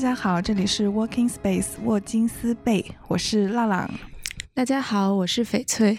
[0.00, 3.86] 大家好，这里是 Walking Space 沃金斯贝，我是浪浪。
[4.54, 5.98] 大家好，我是翡翠。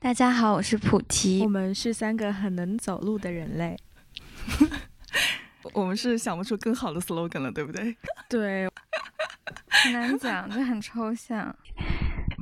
[0.00, 1.42] 大家好，我是菩提。
[1.42, 3.76] 我们是三个很能走路的人类。
[5.74, 7.94] 我们是想不出更好的 slogan 了，对不对？
[8.30, 8.66] 对，
[9.68, 11.54] 很难讲，这很抽象。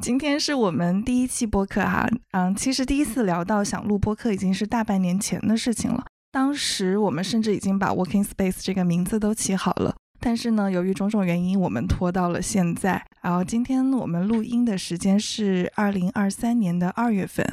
[0.01, 6.05] 今天是我们第一期播客哈，嗯，其实第一次聊到想录播客已经是大半年前的事情了。
[6.31, 9.97] 当时我们甚至已经把 Walking Space 这个名字都起好了。
[10.23, 13.05] 但是呢，由于种种原因，我们拖到了现在。
[13.21, 17.45] 然后今天我们录音的时间是二零二三年的二月份。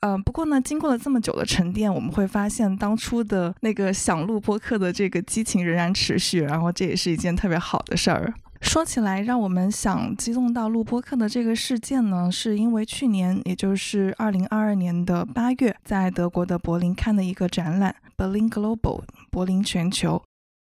[0.00, 6.40] 嗯，不过呢，经过了这么久的沉淀，我们会发现当初的那个想录播客的这个激情仍然持续。
[6.40, 8.34] 然后这也是一件特别好的事儿。
[8.60, 20.20] 说起来，让我们想激动到录播客的这个事件呢，是因为去年，也就是二零二二年的八月，在德国的柏林看的一个展览，Berlin Global，柏林全球。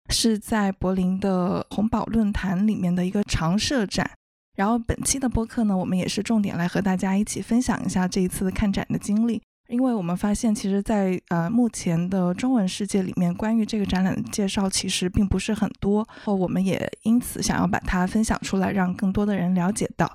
[0.09, 4.09] 是在柏林的红宝论坛里面的一个常设展，
[4.55, 20.11] 然后本期的播客呢，我们也是重点来和大家一起分享一下这一次看展的经历，因为我们发现，其实，在呃目前的中文世界里面，关于这个展览的介绍其实并不是很多，我们也因此想要把它分享出来，让更多的人了解到。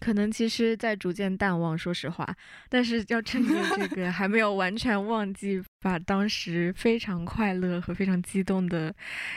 [0.00, 2.26] 可能其实在逐渐淡忘，说实话，
[2.68, 8.94] 但是要趁着这 个还没有完全忘记，把当时非常快乐和非常激动的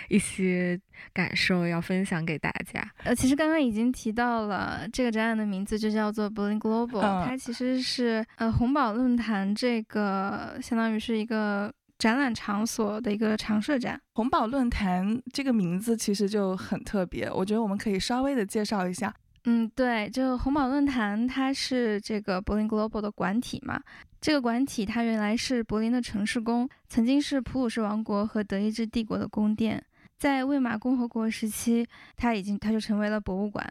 [0.09, 0.79] 一些
[1.13, 2.87] 感受要分享给大家。
[3.03, 13.99] 呃，其实刚刚已经提到了，这个展览的名字就叫做 Berlin Global，它其实是呃红宝论坛这个相当于是一个展览场所的一个常设展。
[14.13, 19.13] 红宝论坛这个名字其实就很特别，我觉得我们可以稍微的介绍一下。
[19.45, 23.81] 嗯，对，就红宝论坛，它是这个柏林 Global 的管体嘛。
[24.19, 29.83] 这个管体它原来是柏林的城市宫，曾经是普鲁士王国和德意志帝国的宫殿。
[30.19, 31.83] 在魏玛共和国时期，
[32.15, 33.67] 它已经它就成为了博物馆。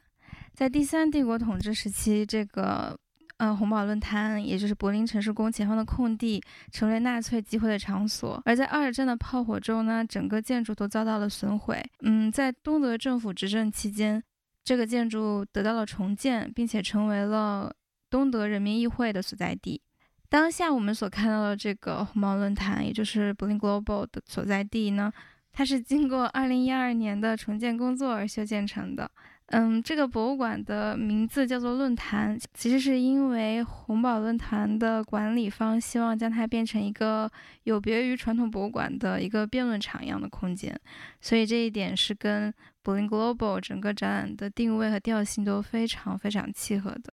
[0.52, 2.98] 在第三帝国统治时期，这个
[3.36, 6.42] 呃红宝论坛，也就是柏林城市宫前方的空地，
[6.72, 8.42] 成为纳粹集会的场所。
[8.44, 11.80] 而在二战的炮火中呢，整个建筑都遭到了损毁。
[12.00, 14.20] 嗯，在东德政府执政期间。
[14.64, 17.74] 这个建筑得到了重建，并且成为了
[18.08, 19.80] 东德人民议会的所在地。
[20.28, 25.12] 当下我们所看到的这个红毛论坛，也就是 Berlin Global 的所在地呢，
[25.50, 29.10] 它是经过2012年的重建工作而修建成的。
[29.52, 37.28] 嗯，这个博物馆的名字叫做论坛，其实是因为红宝论坛的管理方希望将它变成一个
[37.64, 40.80] 有别于传统博物馆的一个辩论场一样的空间，
[41.20, 47.12] 所以这一点是跟 Berlin Global 整个展览的定位和调性都非常非常契合的。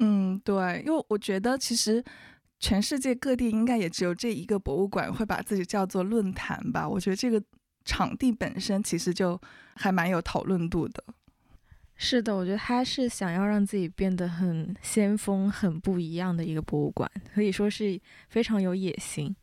[0.00, 2.04] 嗯，对，因为我觉得其实
[2.60, 7.42] 全世界各地应该也只有这一个博物馆会把自己叫做论坛吧，我觉得这个。
[7.88, 9.40] 场地本身其实就
[9.74, 11.02] 还蛮有讨论度的。
[11.96, 19.34] 是的，我觉得他是想要让自己变得很先锋、很不一样的一个博物馆，可以说是非常有野心。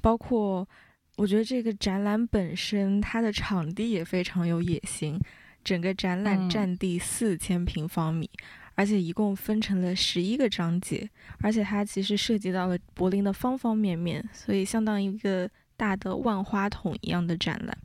[0.00, 0.68] 包括
[1.16, 5.18] 我觉得这个展览本身，它的场地也非常有野心。
[5.64, 8.30] 整个展览占地四千平方米，
[8.76, 17.76] 而且一共分成了十一个章节，而且它其实涉及到了柏林的方方面面，所以相当于一个大的万花筒一样的展览。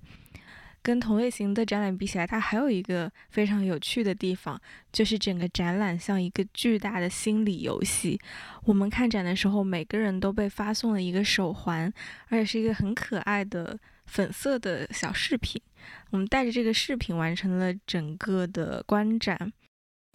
[0.83, 4.59] 跟同类型的展览比起来，它还有一个非常有趣的地方，
[4.91, 8.19] 就是整个展览像一个巨大的心理游戏。
[8.63, 11.93] 我们看展的时候，每个人都被发送了一个手环，
[12.29, 13.77] 而且是一个很可爱的
[14.07, 15.61] 粉色的小饰品。
[16.09, 19.53] 我们带着这个饰品完成了整个的观展。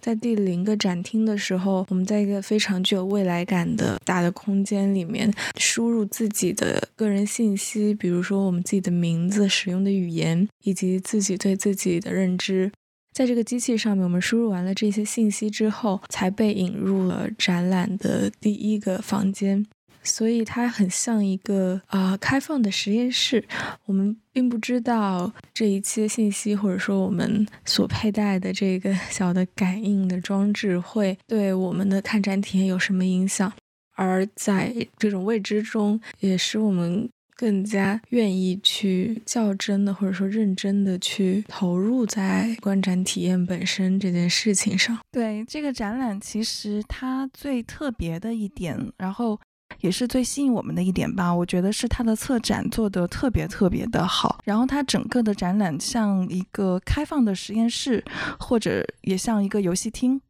[0.02, 12.70] 在第零个展厅的时候，我们在一个非常具有未来感的大的空间里面输入自己的个人信息，比如说我们自己的名字、使用的语言以及自己对自己的认知。
[13.12, 19.66] 在这个机器上面，我们输入完了这些信息之后，才被引入了展览的第一个房间。
[20.06, 23.44] 所以它很像一个啊开放的实验室，
[23.84, 33.52] 我们并不知道这一切信息或者说我们所佩戴的这个小的感应的装置会对我们的看展体验有什么影响，
[33.94, 44.98] 而在这种未知中，也使我们更加愿意去较真的或者说认真的去投入在观展体验本身这件事情上。
[45.10, 49.38] 对这个展览，其实它最特别的一点，然后。
[49.80, 58.04] 也是最吸引我们的一点吧，我觉得是它的策展做得特别特别的好，然后它整个的展览像一个开放的实验室，
[58.38, 60.20] 或者也像一个游戏厅。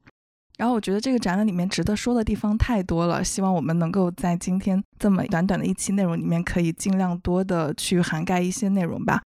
[0.59, 9.23] 然后我觉得这个展览里面值得说的地方太多了，希望我们能够在今天这么短短的一期内容里面，可以尽量多的去涵盖一些内容吧。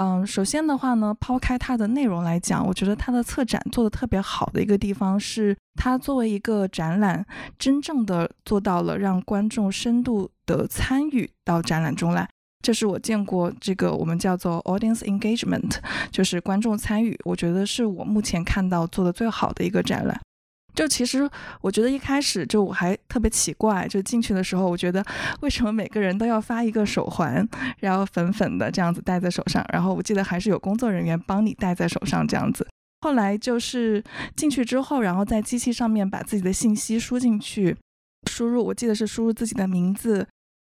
[0.00, 7.26] 嗯，首先的话呢，抛开它的内容来讲，我觉得它的策展做的特别好的一个地方是，它作为一个展览，
[7.58, 12.28] 真正的做到了让观众深度的参与到展览中来。
[12.62, 15.78] 这是我见过这个我们叫做 audience engagement，
[16.12, 20.20] 就是观众参与，我觉得是我目前看到做的最好的一个展览。
[20.78, 21.28] 就其实，
[21.60, 25.04] 我觉得一开始就我还特别奇怪，就进去的时候，我觉得
[25.40, 27.44] 为什么每个人都要发一个手环，
[27.80, 32.64] 然后粉粉的这样子戴在手上，然后我记得还是有工作人员帮你戴在手上这样子。
[33.00, 34.00] 后来就是
[34.36, 37.76] 进去之后，然后在机器上面把自己的信息输进去，
[38.30, 40.24] 输入我记得是输入自己的名字，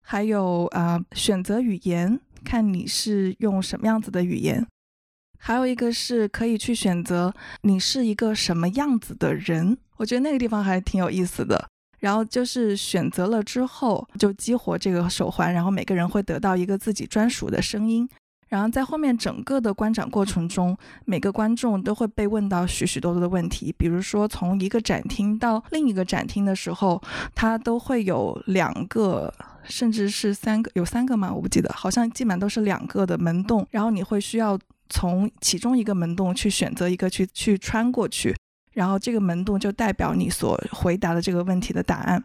[0.06, 4.64] 还有啊选择语言，看你是用什么样子的语言。
[5.46, 11.70] 还有一个是可以去选择你是一个什么样子的人，我觉得那个地方还挺有意思的。
[12.00, 18.08] 然后就是选择了之后就激活这个手环，然后每个人会得到一个自己专属的声音。
[18.48, 27.00] 然后在后面整个的观展过程中，每个观众都会被问到许许多多的问题，比如说从一个展厅到另一个展厅的时候，
[27.36, 29.32] 它都会有两个，
[29.62, 31.32] 甚至是三个，有三个吗？
[31.32, 34.58] 我不记得，好像基本上都是两个的门洞，然后你会需要。
[34.88, 38.34] 从其中一个门洞去选择一个去去穿过去，
[38.72, 42.22] 然后这个门洞就代表你所回答的这个问题的答案。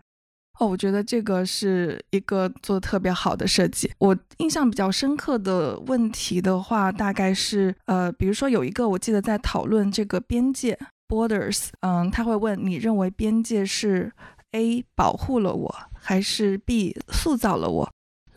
[0.60, 3.92] 哦，我觉得这个是一个做的特别好的设计。
[3.98, 14.12] 我印象比较深刻的问题的话，大概是呃，比如说有一个我记得在讨论这个边界 borders，嗯，他会问你认为边界是
[14.52, 17.92] A 保护了我，还是 B 塑造了我？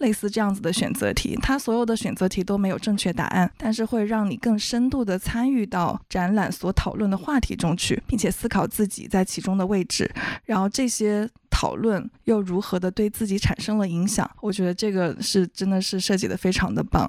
[0.05, 10.11] 类似这样子的选择题，它所有的选择题都没有正确答案，但是会让你更深度的参与到展览所讨论的话题中去，并且思考自己在其中的位置，
[10.45, 14.31] 然后这些讨论又如何的对自己产生了影响。
[14.43, 17.09] 我觉得这个是真的是设计的非常的棒。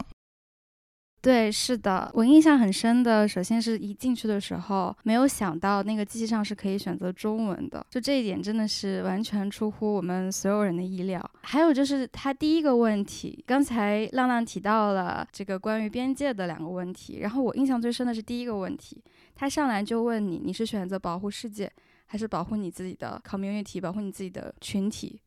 [1.25, 11.31] 对，是的，我印象很深的，首先是一进去的时候，没有想到那个机器上是可以选择中文的，就这一点真的是完全出乎我们所有人的意料。
[11.42, 21.71] 还有就是他第一个问题，刚才浪浪提到了这个关于边界的两个问题，然后我印象最深的是第一个问题，他上来就问你，你是选择保护世界，
[22.06, 25.19] 还是保护你自己的 community，保护你自己的群体？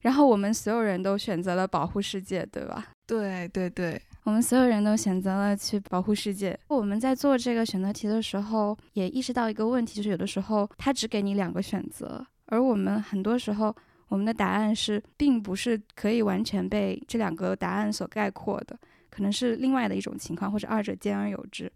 [0.00, 2.88] 然后我们所有人都选择了保护世界，对吧？
[3.06, 4.02] 对对对。
[4.24, 6.58] 我们所有人都选择了去保护世界。
[6.68, 13.74] 我们在做这个选择题的时候，也意识到一个问题，就是有的时候它只给你两个选择，而我们很多时候
[14.08, 18.74] 我们的答案是并不是可以完全被这两个答案所概括的，
[19.10, 21.70] 可能是另外的一种情况，或者二者兼而有之。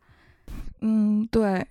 [0.80, 1.62] 嗯，对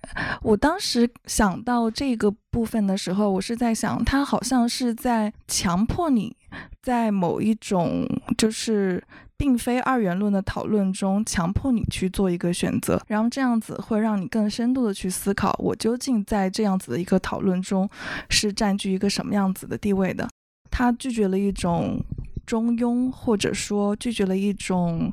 [0.42, 6.36] 我当时想到这个部分的时候，我是在想，它好像是在强迫你
[6.80, 9.02] 在某一种就是。
[9.38, 17.88] 并非二元论的讨论中强迫你去做一个选择，然后这样子会让你更深度的去思考，我究竟在这样子的一个讨论中
[18.28, 20.28] 是占据一个什么样子的地位的。
[20.72, 22.02] 他拒绝了一种
[22.44, 25.12] 中庸，或者说拒绝了一种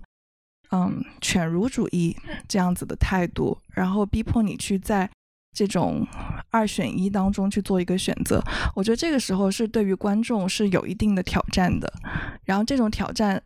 [0.71, 2.17] 嗯犬儒主义
[2.47, 5.07] 这样子的态度，然后逼迫你去在
[5.53, 6.05] 这种
[6.49, 8.43] 二选一当中去做一个选择。
[8.73, 11.93] 我觉得这个时候是对于观众是有一定的挑战的，
[12.45, 13.43] 然后这种挑战。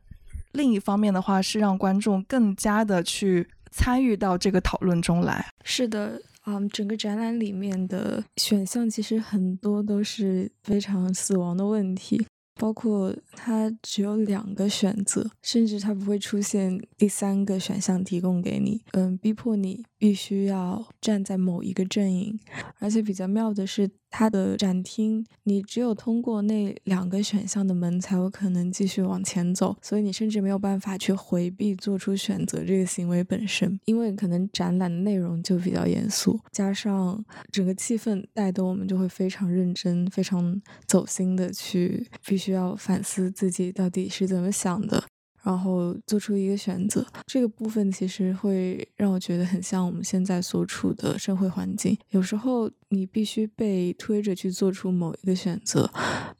[0.53, 5.45] 另一方面的话，是让观众更加的去参与到这个讨论中来。
[5.63, 12.25] 是的，嗯，整个展览里面的选项其实很多都是非常死亡的问题。
[12.55, 22.37] 包括它只有两个选择，甚至它不会出现第三个选项提供给你，嗯，逼迫你必须要站在某一个阵营。
[22.79, 42.49] 而且比较妙的是，它的展厅你只有通过那两个选项的门才有可能继续往前走，所以你甚至没有办法去回避做出选择这个行为本身，因为可能展览的内容就比较严肃，加上整个气氛带动，我们就会非常认真、非常走心的去必须。
[42.49, 45.03] 要反思自己到底是怎么想的，
[45.43, 47.05] 然后做出一个选择。
[47.25, 51.97] 这个部分其实会让我觉得很像我们现在所处的社会环境。
[52.09, 55.89] 有时候你必须被推着去做出某一个选择，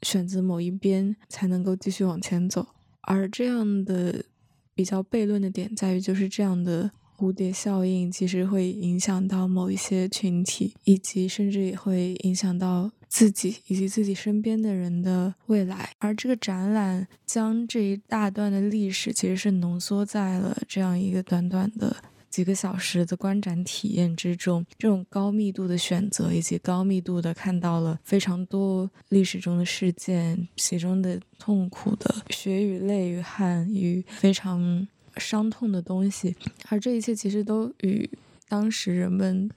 [0.02, 2.66] 选择某一边才能够继续往前走。
[3.02, 4.24] 而这样的
[4.74, 12.90] 比较悖论的点在于，就是这样的蝴蝶效应其实会影响到某一些群体，以及甚至也会影响到。
[13.12, 21.96] 自己以及自己身边的人的未来，而这个展览将这一大段的历史其实是浓缩在了这样一个短短的
[22.30, 24.64] 几个小时的观展体验之中。
[24.78, 34.86] 这种高密度的选择，以及高密度的看到了非常多历史中的事件，其中的痛苦的血与泪与汗与非常
[35.16, 36.36] 伤痛的东西，
[36.68, 38.08] 而这一切其实都与
[38.48, 39.50] 当时人们。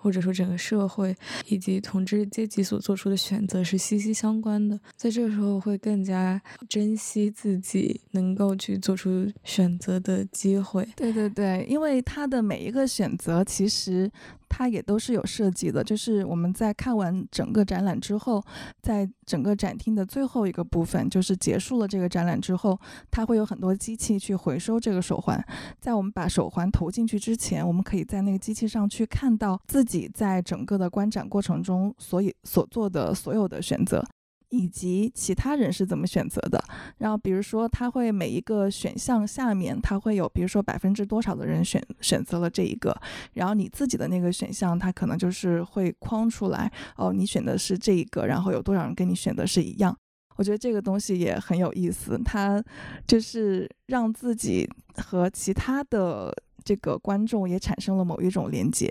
[0.00, 1.14] 或者说，整个社会
[1.48, 4.78] 以及统治阶级所做出的选择是息息相关的。
[4.96, 10.88] 在这个时候，会更加珍惜自己能够去做出选择的机会。
[10.94, 14.08] 对对对，因为他的每一个选择，其实。
[14.48, 18.42] 它也都是有设计的，就是我们在看完整个展览之后，
[18.82, 22.78] 在整个展厅的最后一个部分，就是结束了这个展览之后，
[23.10, 25.42] 它会有很多机器去回收这个手环。
[25.80, 34.04] 在我们把手环投进去之前，我们可以在那个机器上去看到自己在整个的观展过程中所以所做的所有的选择。
[34.50, 36.62] 以及其他人是怎么选择的？
[36.98, 42.98] 然后比如说，他会每一个选项下面，他会有比如说百分之多少的人选选择了这一个，
[43.34, 49.96] 然后你自己的那个选项，他可能就是会框出来哦，你选的是这一个，然后有多少人跟你选的是一样。
[50.36, 52.62] 我觉得这个东西也很有意思，它
[53.06, 58.88] 就是让自己和其他的这个观众也产生了某一种连接。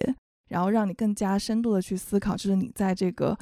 [0.47, 3.37] 然后让你更加深度的去思考，就是你在这个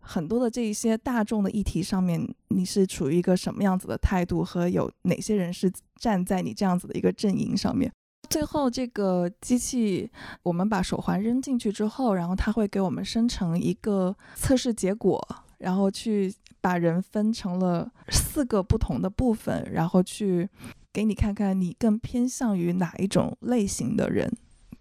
[0.00, 7.90] 很多的这一些大众的议题上面，你是处于一个什么样子的态度，和有哪些人是站在你这样子的一个阵营上面。
[8.28, 10.08] 最后，这个机器
[10.44, 15.20] 我们把手环扔进去之后，然后它会给我们生成一个测试结果，
[15.58, 20.48] 然后去把人分成了四个不同的部分，然后去
[20.92, 24.30] 给你看看你更偏向于哪一种类型的人。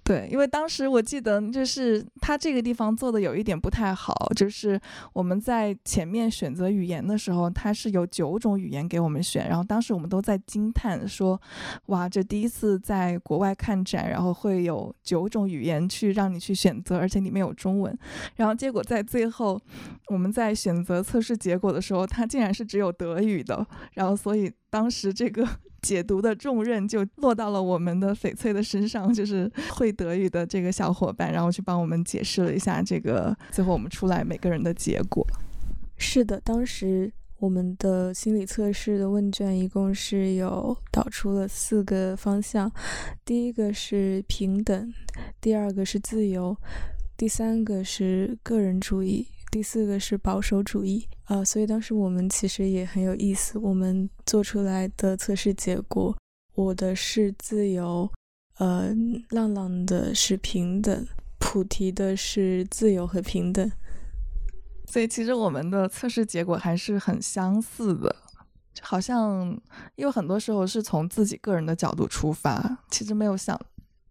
[0.10, 4.82] 对，因为当时我记得，就是他这个地方做的有一点不太好，就是
[5.14, 11.40] 我们在前面选择语言的时候，它是有九种语言给我们选，然后当时我们都在惊叹说，
[11.86, 17.96] 哇，这第一次在国外看展，然后会有九种语言去让你去选择，而且里面有中文，
[18.36, 19.62] 然后结果在最后
[20.08, 23.64] 我们在选择测试结果的时候，它竟然是只有德语的，
[23.94, 25.48] 然后所以当时这个。
[25.82, 35.26] 解读的重任就落到了我们的翡翠的身上，就是会德语的这个小伙伴，然后去帮我们解释了一下这个，最后我们出来每个人的结果。
[35.98, 42.72] 是的，当时我们的心理测试的问卷一共是有导出了四个方向，
[43.26, 44.94] 第一个是平等，
[45.42, 46.56] 第二个是自由，
[47.18, 49.28] 第三个是个人主义。
[49.52, 53.58] 第四个是保守主义，呃，所以当时我们其实也很有意思。
[53.58, 56.16] 我们做出来的测试结果，
[56.54, 58.08] 我的是自由，
[58.58, 58.94] 呃，
[59.30, 61.08] 浪浪的是平等，
[61.40, 63.72] 普提的是自由和平等。
[64.86, 68.16] 所以其实我们的测试结果还是很相似的，
[68.82, 69.60] 好像
[69.96, 73.60] 因为很多时候是从自己个人的角度出发，其实没有想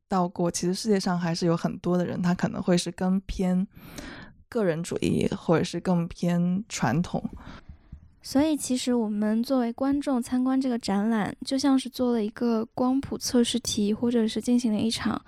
[0.09, 3.66] 到过，其实世界上还是有很多的人，他可能会是更偏。
[4.49, 7.23] 个人主义，或者是更偏传统，
[8.23, 15.21] 所以其实我们作为观众参观这个展览，就像是做了一个光谱测试题，或者是进行了一场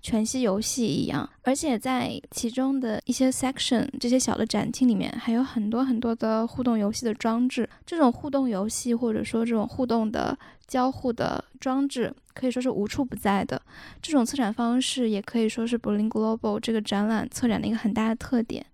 [0.00, 1.28] 全息游戏一样。
[1.42, 7.68] 而且在其中的一些 section，这些小的展厅里面，还有很多很多的互动游戏的装置。
[7.84, 12.14] 这种互动游戏，或者说这种互动的交互的装置。
[12.34, 13.60] 可以说是无处不在的，
[14.00, 18.64] 这种策展方式也可以说是 Berlin Global 这个展览策展的一个很大的特点。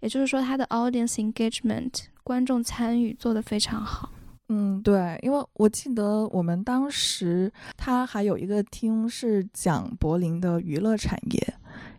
[0.00, 1.90] 也就是说，它的 audience engagement
[2.22, 4.08] 观众参与做得非常好。
[4.48, 11.54] 嗯，对，因为我记得我们当时他还有一个厅是讲柏林的娱乐产业，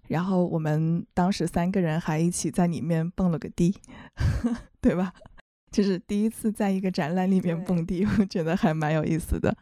[0.08, 3.76] 然后我们当时三个人还一起在里面蹦了个迪，
[4.80, 5.14] 对吧？
[5.72, 9.56] 就是第一次在一个展览里面蹦迪，我觉得还蛮有意思的。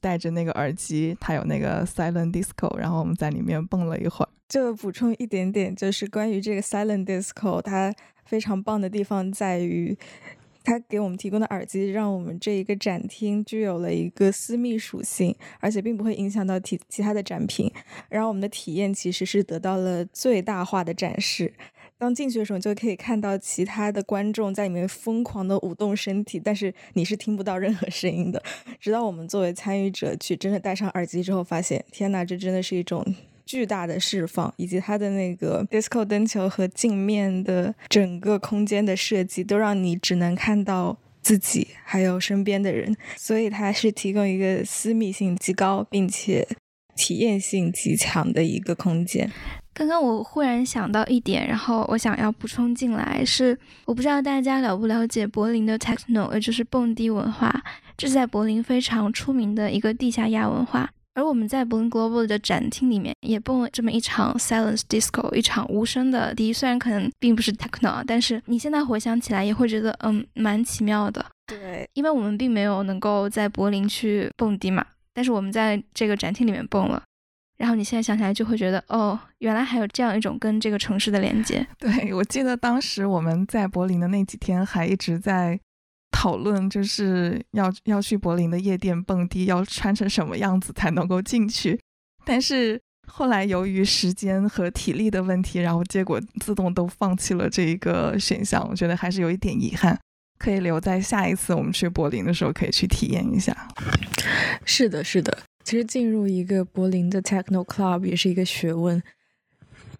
[0.00, 4.28] 戴着那个耳机，它有那个 silent disco，然后我们在里面蹦了一会儿。
[4.48, 7.92] 就补充一点点，就是关于这个 silent disco，它
[8.24, 9.98] 非常棒的地方在于，
[10.68, 17.72] 它给我们提供的耳机让我们这一个展厅具有了一个私密属性，而且并不会影响到其其他的展品，
[18.10, 21.54] 然后我们的体验其实是得到了最大化的展示。
[21.96, 28.40] 当进去的时候，就可以看到其他的观众在里面疯狂的舞动身体，但是你是听不到任何声音的。
[28.78, 33.02] 直到我们作为参与者去真的戴上耳机之后，发现天哪，这真的是一种
[33.48, 46.46] 巨大的释放，以及它的那个 disco 灯球和镜面的整个空间的设计，都让你只能看到自己还有身边的人，所以它是提供一个私密性极高并且
[46.94, 49.32] 体验性极强的一个空间。
[49.72, 57.62] 刚刚我忽然想到一点，然后我想要补充进来，是我不知道大家了不了解柏林的 techno，也就是蹦迪文化，
[57.96, 60.90] 这是在柏林非常出名的一个地下亚文化。
[61.18, 71.26] 而我们在柏林 Global 的展厅里面也蹦了这么一场 silence disco，一场无声的迪，虽然可能并不是 techno，但是你现在回想起来也会觉得嗯蛮奇妙的。
[71.48, 74.86] 对，因为我们并没有能够在柏林去蹦迪嘛。
[75.12, 77.02] 但是我们在这个展厅里面蹦了。
[77.56, 81.66] 然后你现在想起来就会觉得，哦，原来还有这样一种跟这个城市的连接。
[81.80, 85.58] 对，我记得当时我们在柏林的那几天还一直在
[86.10, 91.78] 讨论，就是要要去柏林的夜店蹦迪，要穿成什么样子才能够进去。
[92.24, 98.66] 但是后来由于时间和体力的问题，然后结果自动都放弃了这一个选项。
[98.68, 99.98] 我觉得还是有一点遗憾，
[100.38, 103.56] 可以留在下一次我们去柏林的时候可以去体验一下。
[104.64, 105.38] 是的，是的。
[105.64, 109.02] 其实进入一个柏林的 techno club 也是一个学问。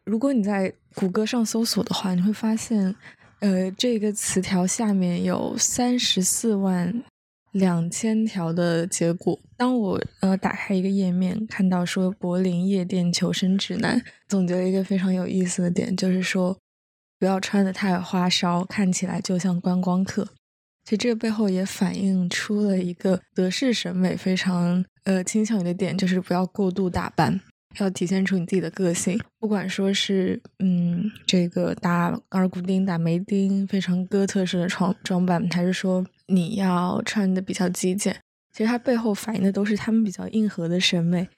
[0.04, 2.94] 如果你在谷歌上搜索的话，你会发现，
[3.40, 7.04] 呃，这个词条下面有三十四万
[7.52, 9.38] 两千条的结果。
[9.56, 16.58] 当我呃打开一个页面，看到说柏林夜店求生指南，总结了一个非常有意思的点，就是说
[17.18, 20.28] 不要穿的太花哨，看起来就像观光客。
[20.84, 27.40] 其实这个背后也反映出了一个德式审美非常呃倾向于的点，就是不要过度打扮，
[27.76, 29.20] 要体现出你自己的个性。
[29.38, 38.16] 不管说是嗯这个打耳骨钉、打眉钉，非常哥特式的装装扮，还是说你要穿的比较极简，
[38.52, 41.28] 其实它背后反映的都是他们比较硬核的审美。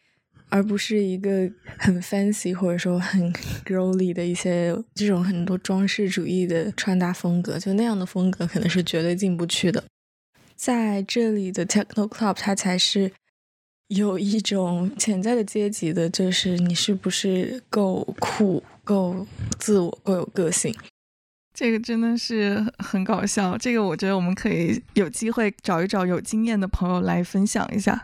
[0.52, 3.32] 而不是一个很 fancy 或者说很
[3.64, 9.84] girly 的一些这种很多装饰主义的穿搭风格，就那样的风格可能是绝对进不去的。
[10.56, 13.12] 在这里的 techno club，它才是
[13.90, 19.26] 有一种潜在的阶级的，就是你是不是够酷、够
[19.58, 20.74] 自我、够有个性。
[21.52, 23.58] 这个真的是很搞笑。
[23.58, 28.02] 这个我觉得我们可以有机会找一找有经验的朋友来分享一下。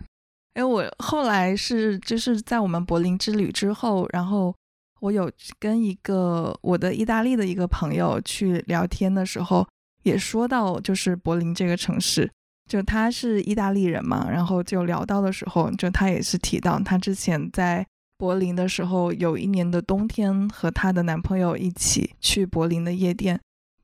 [0.54, 4.52] 哎我后来是就是在我们柏林之旅之后，然后
[5.00, 9.66] 我有跟一个我的意大利的一个朋友去聊天的时候，
[10.02, 12.28] 也说到就是柏林这个城市，
[12.66, 17.86] 就他是意大利人嘛，然后就聊到的时候，就他也是提到他之前在
[18.18, 23.38] 柏林的时候，有一年的冬天和他的男朋友一起去柏林的夜店。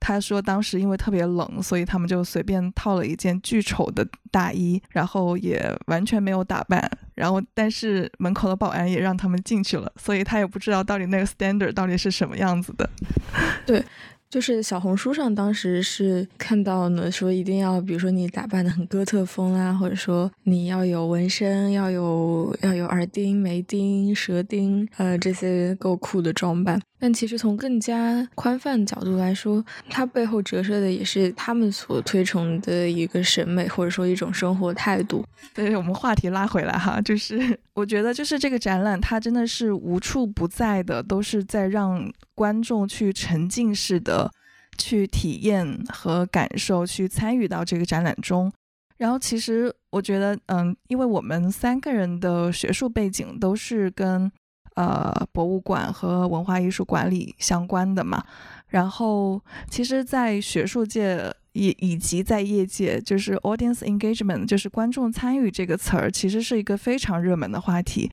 [0.04, 12.90] 他说，当时因为特别冷，所以他们就随便套了一件巨丑的大衣，然后也完全没有打扮，然后但是门口的保安也让他们进去了，所以他也不知道到底那个 standard 到底是什么样子的。
[13.64, 13.84] 对。
[14.32, 26.80] 就是小红书上当时是看到呢，说一定要，比如说你打扮的很哥特风啊，或者说你要有纹身，要有要有耳钉、眉钉、舌钉，呃，这些够酷的装扮。
[27.02, 35.26] 但其实从更加宽泛角度来说，它背后折射的也是他们所推崇的一个审美，或者说一种生活态度。
[35.52, 44.30] 对我们话题拉回来哈，就是我觉得就是这个展览，它真的是无处不在的，都是在让观众去沉浸式的
[44.78, 48.52] 去体验和感受，去参与到这个展览中。
[48.98, 54.30] 然后其实我觉得，嗯，因为我们三个人的学术背景都是跟
[54.74, 58.24] 呃博物馆和文化艺术管理相关的嘛，
[58.68, 61.34] 然后其实，在学术界。
[61.54, 68.10] 以以及在业界，就是 audience engagement，就是观众参与这个词儿，其实是一个非常热门的话题。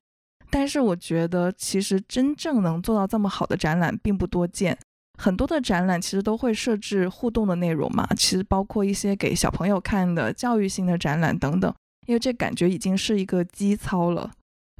[0.50, 4.76] 但是我觉得，其实真正能做到这么好的展览并不多见。
[5.18, 11.74] 很多的展览其实都会设置互动的内容嘛，其实包括一些给小朋友看的教育性的展览等等，
[12.06, 14.30] 因为这感觉已经是一个基操了。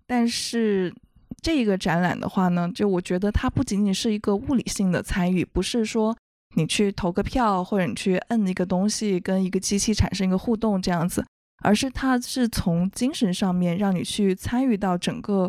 [0.06, 0.94] 但是
[1.42, 6.16] 这一个展览的话呢，就我觉得它不仅仅是一个物理性的参与，不是说。
[6.56, 11.24] 你去投个票，或者你去摁一个东西，跟一个机器产生一个互动，这样子，
[11.62, 15.48] 而是它是从精神上面让你去参与到整个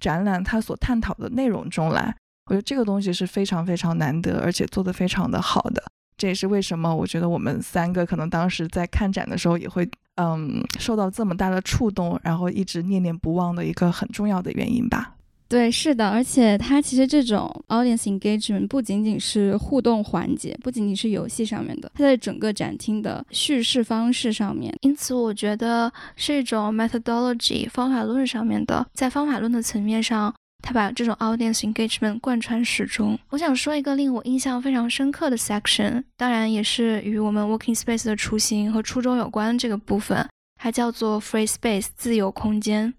[0.00, 2.12] 展览它所探讨的内容中来。
[2.46, 5.80] 我觉得这个东西是非常非常难得，而且做得非常的好的。
[6.22, 15.16] 这也是为什么我觉得我们三个可能当时在看展的时候也会，嗯，受到这么大的触动，然后一直念念不忘的一个很重要的原因吧。
[15.48, 30.32] 对，是的，而且它其实这种 audience engagement 不仅仅是互动环节，不仅仅是游戏上面的，它在整个展厅的叙事方式上面，因此我觉得是一种 methodology 方法论上面的，在方法论的层面上，
[30.62, 33.18] 它把这种 audience engagement 贯穿始终。
[33.30, 42.94] 我想说一个令我印象非常深刻的 section，当然也是与我们 working space 的雏形和初衷有关这个部分，它叫做 free space 自由空间。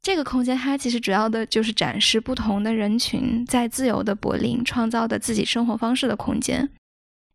[0.00, 6.70] 这个空间它其实主要的就是展示不同的人群在自由的柏林创造的自己生活方式的空间。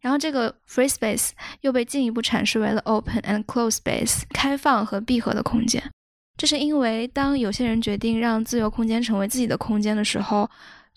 [0.02, 1.30] 然后这个 free space
[1.62, 5.92] 又被进一步阐释为了 open and close space 开放和闭合的空间。
[6.38, 10.50] 这是因为当有些人决定让自由空间成为自己的空间的时候，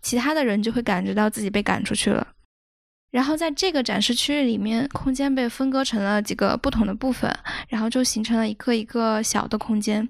[0.02, 2.26] 其他的人就会感觉到自己被赶出去了。
[3.10, 7.34] 然后在这个展示区域里面，空间被分割成了几个不同的部分，
[7.68, 10.08] 然后就形成了一个一个小的空间。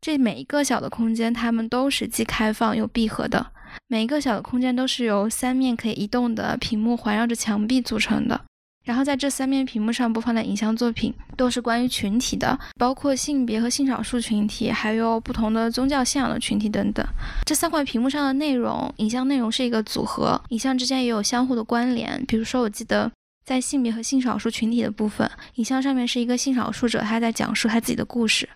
[0.00, 3.44] 这每一个小的空间，它们都是既开放又闭合的。
[3.88, 8.44] 每一个小的空间都是由三面可以移动的屏幕环绕着墙壁组成的。
[8.88, 17.06] 然后在这三面屏幕上播放的影像作品都是关于群体的，包括性别和性少数群体，还有不同的宗教信仰的群体等等。
[17.44, 22.24] 这三块屏幕上的内容，影像内容是一个组合，影像之间也有相互的关联。
[22.26, 23.12] 比如说，我记得
[23.44, 28.48] 在性别和性少数群体的部分，影像上面是一个性少数者，他在讲述他自己的故事。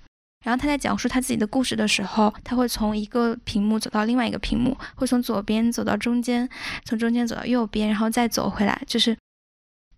[0.43, 6.49] 然后他在讲述他自己的故事的时候，他会从一个屏幕走到另外一个屏幕，会从左边走到中间，
[6.85, 9.17] 从中间走到右边，然后再走回来，就是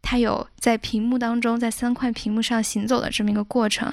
[0.05, 3.93] 它有在屏幕当中，在三块屏幕上行走的这么一个过程。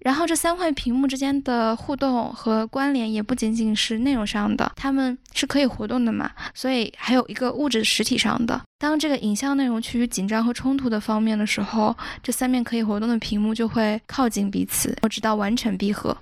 [0.00, 8.60] 然后这三块屏幕之间的互动和关联也不仅仅是内容上的，它们是可以活动的嘛，所以还有一个物质实体上的。
[8.80, 16.16] 当这个影像内容趋于紧张和冲突的方面的时候，这三面可以活动的屏幕就会靠近彼此，直到完全闭合。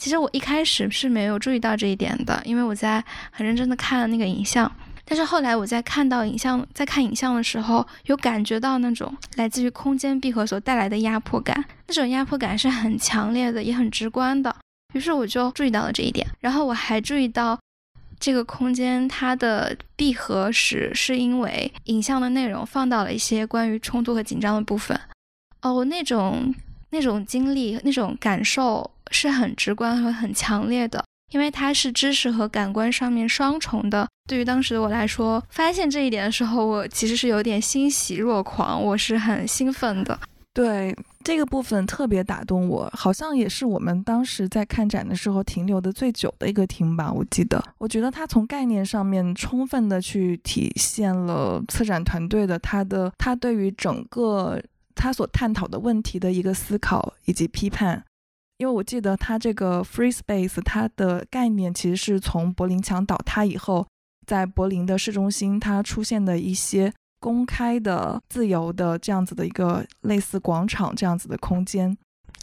[0.00, 4.72] 其实我一开始是没有注意到这一点的，因为我在很认真的看那个影像。
[5.10, 14.54] 但是后来我在看到影像，在看影像的时候，有感觉到那种来自于空间闭合所带来的压迫感，那种压迫感是很强烈的，也很直观的。
[14.92, 17.58] 于是我就注意到了这一点，然后我还注意到
[18.20, 25.00] 这个空间它的闭合时是因为影像的内容放到了一些关于冲突和紧张的部分。
[25.62, 26.54] 哦，那种
[26.90, 31.02] 那种经历、那种感受是很直观和很强烈的。
[31.30, 40.18] 因为它是知识和感官上面双重的，对于当时的我来说，发现这一点的时候，我其实是有点欣喜若狂，我是很兴奋的。
[40.54, 47.12] 对这个部分特别打动我，好像也是我们当时在看展的时候停留的最久的一个厅吧。
[47.12, 54.60] 我记得，我觉得它从概念上面充分的去体现了策展团队的他的他对于整个
[54.96, 58.02] 他所探讨的问题的一个思考以及批判。
[58.58, 63.86] 因为我记得它这个 free space，它的概念其实是从柏林墙倒塌以后，
[64.26, 71.96] 在柏林的市中心它出现的一些公开的、自由的这样子的一个类似广场这样子的空间，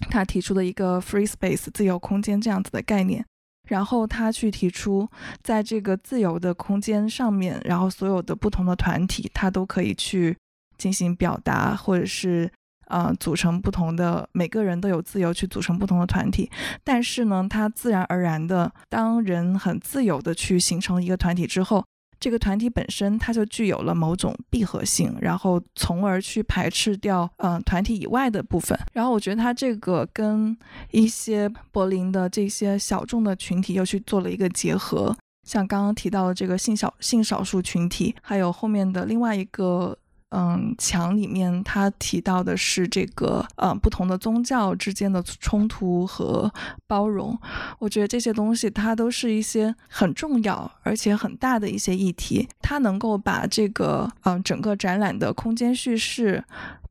[0.10, 3.26] 他提出的一个 free space 自由空间这样子的概念，
[3.68, 5.10] 然后他去提出，
[5.44, 10.38] 在这个自由的空间上面，然后所有的不同的团体，他都可以去
[10.78, 12.50] 进行表达，或者是。
[12.96, 16.50] 呃，组成不同的，每个人都有自由去组成不同的团体，
[16.82, 21.84] 但是呢，它自然而然的，当人很自由的去形成一个团体之后，
[22.22, 28.80] 这个团体本身它就具有了某种闭合性，然后从而去排斥掉嗯团体以外的部分。
[28.94, 30.58] 然后我觉得它这个跟
[30.92, 35.14] 一些柏林的这些小众的群体又去做了一个结合，
[35.46, 39.98] 像刚刚提到的这个性少性少数群体，还有后面的另外一个。
[40.32, 46.52] 嗯，墙里面他提到的是这个，呃，不同的宗教之间的冲突和
[46.88, 47.40] 包容。
[47.80, 52.50] 我觉得这些东西它都是一些很重要而且很大的一些议题。
[52.60, 56.44] 它能够把这个，嗯，整个展览的空间叙事，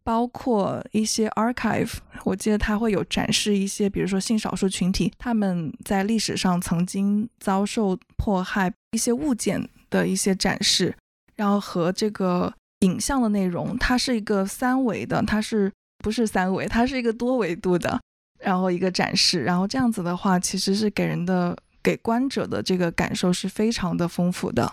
[0.03, 10.97] 包括一些 archive，我记得它会有展示一些，比如说性少数群体他们在历史上曾经遭受迫害一些物件的一些展示，
[11.35, 12.55] 然后和这个。
[12.85, 16.67] 影像的内容，它是一个三维的，它是不是三维？
[16.67, 17.99] 它是一个多维度的，
[18.41, 24.71] 然后一个展示，然后这样子的话，其实是给人的、给观者的这个感受是非常的丰富的。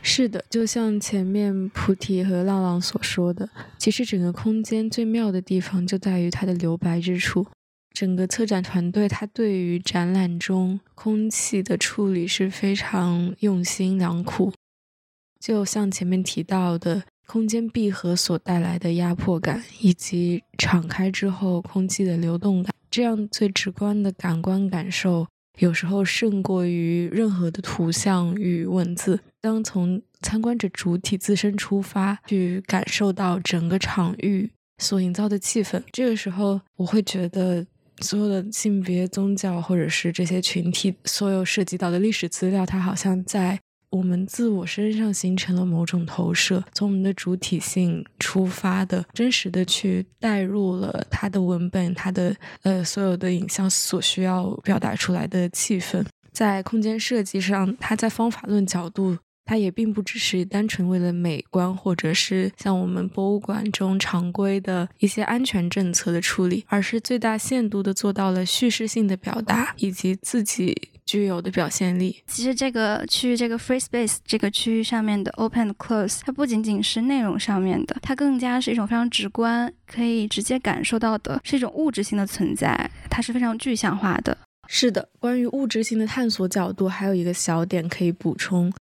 [0.00, 7.46] 是的，就像前面菩提和浪浪所说的，其实整个空间最妙的地方就在于它的留白之处。
[7.92, 14.52] 整个策展团队，他对于展览中空气的处理是非常用心良苦。
[15.40, 17.02] 就像前面提到的。
[17.26, 25.26] 空间闭合所带来的压迫感，以及敞开之后空气的流动感，这样最直观的感官感受，
[25.58, 29.18] 有时候胜过于任何的图像与文字。
[29.40, 37.66] 当从参观者主体自身出发，去感受到整个场域所营造的气氛，这个时候，我会觉得
[38.00, 43.58] 所有的性别、宗教，或者是这些群体所有涉及到的历史资料，它好像在。
[43.94, 70.88] 我们自我身上形成了某种投射，从我们的主体性出发的，真实的去带入了它的文本，它的呃所有的影像所需要表达出来的气氛，在空间设计上，它在方法论角度，它也并不只是单纯为了美观，或者是像我们博物馆中常规的一些安全政策的处理，而是最大限度的做到了叙事性的表达以及自己。
[71.14, 72.20] 具有的表现力。
[72.26, 84.36] 其实这个区域，这个 free space 这个区域上面的 open close，它不仅仅是内容上面的，它更加是一种非常直观，可以直接感受到的，是一种物质性的存在，它是非常具象化的。
[84.66, 88.72] 是的，关于物质性的探索角度，还有一个小点可以补充，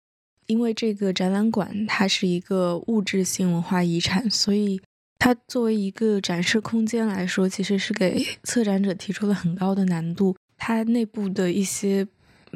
[0.47, 4.81] 因为这个展览馆它是一个物质性文化遗产，所以
[5.19, 10.35] 它作为一个展示空间来说，其实是给 策展者提出了很高的难度。
[10.57, 12.07] 它内部的一些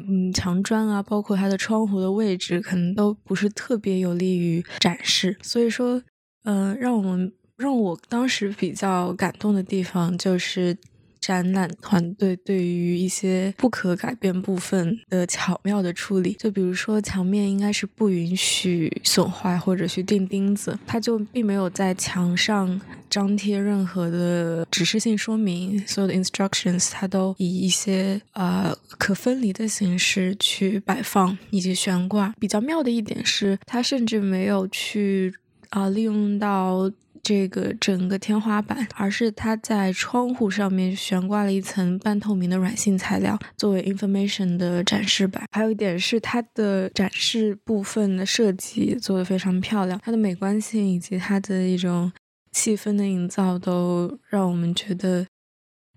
[0.06, 5.36] 嗯墙砖啊，包括它的窗户的位置，可能都不是特别有利于展示。
[5.42, 6.02] 所以说，
[6.44, 10.76] 嗯，让我们让我当时比较感动的地方就是。
[11.28, 32.34] 展览团队对于一些不可改变部分的巧妙的处理，就比如说墙面应该是不允许损坏或者去钉钉子，它就并没有在墙上张贴任何的指示性说明，所有的 instructions 它都以一些呃可分离的形式去摆放以及悬挂。
[32.40, 35.34] 比较妙的一点是，它甚至没有去
[35.68, 36.90] 啊利用到。
[37.22, 45.44] 这个整个天花板，而是它在窗户上面悬挂了一层半透明的软性材料，作为 information 的展示板。
[45.50, 52.10] 还有一点是它的展示部分的设计做得非常漂亮，它的美观性以及它的一种
[52.52, 55.26] 气氛的营造，都让我们觉得。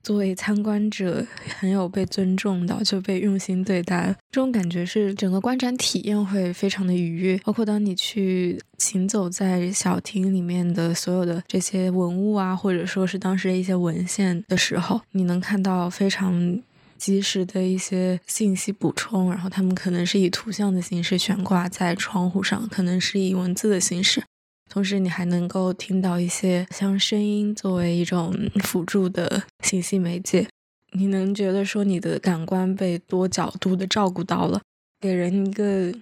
[0.03, 1.25] 作为参观者，
[1.59, 7.37] 很有被尊重到，就被用心对待，这种感觉是整个观展体验会非常的愉悦。
[7.43, 16.59] 包括当你去行走在小厅里面的所有的这些文物啊，或者说是当时的一些文献的时候，你能看到非常
[16.97, 24.23] 及时的一些信息补充，然后他们可能是以图像的形式悬挂在窗户上，可能是以文字的形式。
[24.71, 30.47] 同时，你还能够听到一些像声音作为一种辅助的信息媒介，
[30.93, 34.61] 你能觉得说你的感官被多角度的照顾到了，
[35.01, 35.93] 给人一个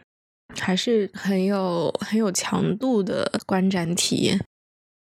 [0.55, 4.39] 还是很有很有强度的观展体验。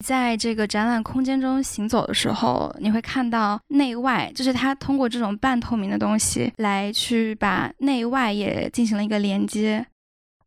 [0.04, 9.84] 在这个展览空间中行走的时候，你会看到内外，就是它通过这种半透明的东西来去把内外也进行了一个连接，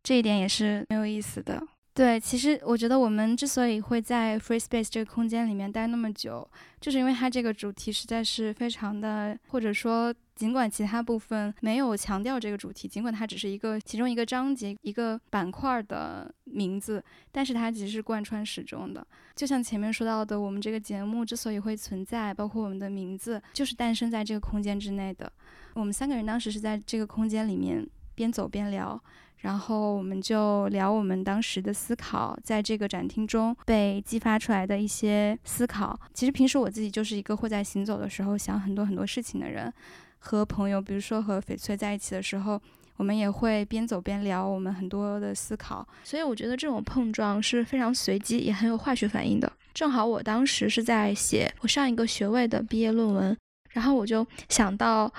[0.01, 1.61] 这一点也是很有意思的。
[1.99, 19.05] 对，其实我觉得我们之所以会在 Free Space 这个空间里面待那么久，就是因为它这个主题实在是非常的，或者说尽管其他部分没有强调这个主题，尽管它只是一个其中一个章节、一个板块的名字，但是它其实是贯穿始终的。
[19.35, 25.29] 就像前面说到的，我们这个节目之所以会存在，包括我们的名字，就是诞生在这个空间之内的。
[25.73, 27.85] 我们三个人当时是在这个空间里面
[28.15, 29.03] 边走边聊。
[29.39, 35.99] 然后我们就聊我们当时的思考，在这个展厅中被激发出来的一些思考。
[36.13, 39.73] 其实平时我自己就是一个会在行走的时候想很多很多事情的人。
[40.21, 42.61] 和朋友，比如说和翡翠在一起的时候，
[42.97, 45.87] 我们也会边走边聊我们很多的思考。
[46.03, 49.49] 所以我觉得这种碰撞是非常随机，也很有化学反应的。
[49.73, 53.37] 正好我当时是在写我上一个学位的毕业论文。
[53.69, 55.09] 然后我就想到，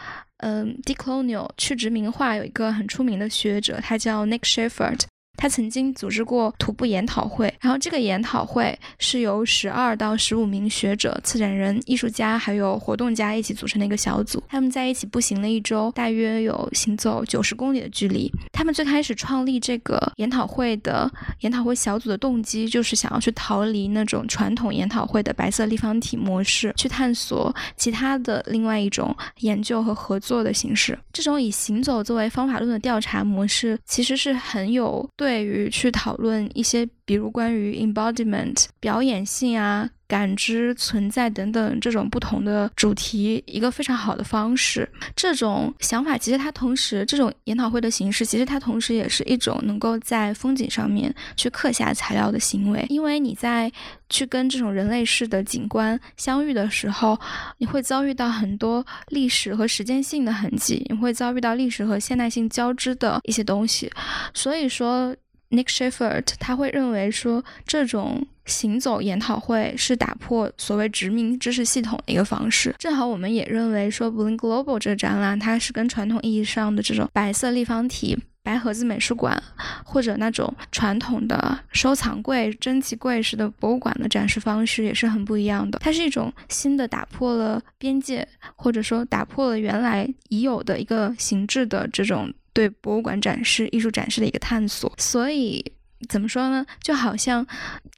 [0.43, 5.01] 嗯，decolonial 去殖民化有一个很出名的学者，他叫 Nick Shefford。
[5.41, 14.43] 他曾经组织过徒步研讨会，然后这个研讨会是由十二到十五名学者、策展人、艺术家还有活动家一起组成的一个小组。
[14.49, 18.31] 他们在一起步行了一周，大约有行走九十公里的距离。
[18.53, 30.99] 他们最开始创立这个研讨会的研讨会小组的动机，就是想要去逃离那种传统研讨会的白色立方体模式，去探索其他的另外一种研究和合作的形式。
[31.15, 35.30] 这种以行走作为方法论的调查模式，其实是很有对。
[35.31, 39.89] 对于去讨论一些，比如关于 embodiment 表演性啊。
[40.11, 44.91] 感知存在等等这种不同的主题，一个非常好的方式。
[45.15, 52.85] 这种想法其实它同时，这种研讨会的形式其实它同时也是一种能够在风景上面去刻下材料的行为。
[52.89, 53.71] 因为你在
[54.09, 57.17] 去跟这种人类式的景观相遇的时候，
[57.59, 63.89] 你会遭遇到很多历史和时间性的痕迹，你会遭遇到历史和现代性交织的一些东西。
[64.35, 65.15] 所以说。
[65.51, 72.75] Nick Shefford 他会认为说，这种行走研讨会是打破所谓殖民知识系统的一个方式。
[72.79, 79.43] 正好我们也认为说，Blink Global 这个展览，它是跟传统意义上的这种白色立方体、白盒子美术馆，
[79.85, 85.81] 或者那种传统的收藏柜、珍奇柜式的博物馆的展示方式也是很不一样的。
[85.81, 92.33] 它是一种新的打破了边界，或者说打破了原来已有的一个形制的这种。
[92.53, 95.65] 对博物馆展示、艺术展示的一个探索，所以
[96.09, 96.65] 怎么说呢？
[96.83, 97.47] 就好像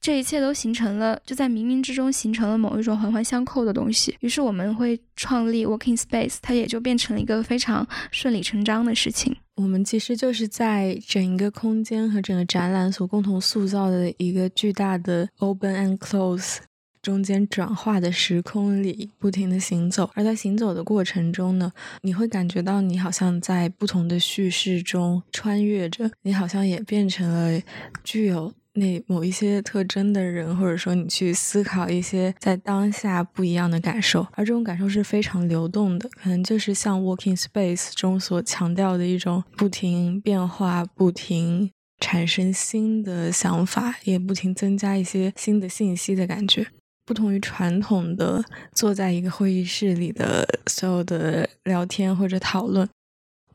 [0.00, 4.16] 这一切都形成了，就在冥冥之中形成了某一种环环相扣的东西。
[4.20, 9.36] 于是我们会创立 Working Space，它也就变成了一个非常顺理成章的事情。
[9.54, 16.58] 我们其实就是在整一个空间和整个展览所共同塑造的一个巨大的 Open and Close。
[17.02, 27.60] 中间转化的时空里不停的行走，而在行走的过程中呢，你会感觉到你好像在不同的叙事中穿越着，你好像也变成了
[28.04, 28.52] 具有。
[28.74, 46.68] 那某一些特征的人，或者说你去思考一些在当下不一样的感受，而这种感受是非常流动的，可能就是像 Walking Space 中所强调的一种不停变化、不停产生新的想法，也不停增加一些新的信息的感觉。
[47.04, 52.88] 不同于传统的坐在一个会议室里的所有的聊天或者讨论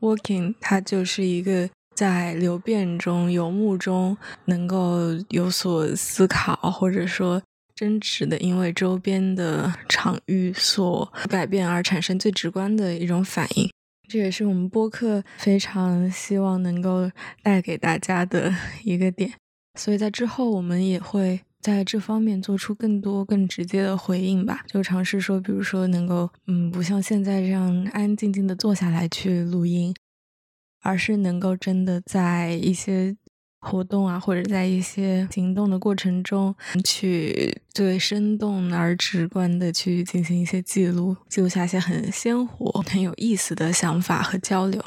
[0.00, 1.68] ，Walking 它就是一个。
[1.98, 7.42] 在流变中、游牧中，能够有所思考，或者说
[7.74, 13.68] 真实的因为周边的场域所改变而产生最直观的一种反应，
[14.08, 17.10] 这也是我们播客非常希望能够
[17.42, 19.32] 带给大家的一个点。
[19.76, 29.94] 所以在之后，我们也会在这方面做出更多、更直接的回应吧，就尝试说，比如说能够，嗯，不像现在这样安安静静的坐下来去录音。
[30.80, 33.16] 而是能够真的在一些
[33.58, 44.80] 活动啊，或者在一些行动的过程中，去最生动而直观的去进行一些记录，记录下一些很鲜活、很有意思的想法和交流。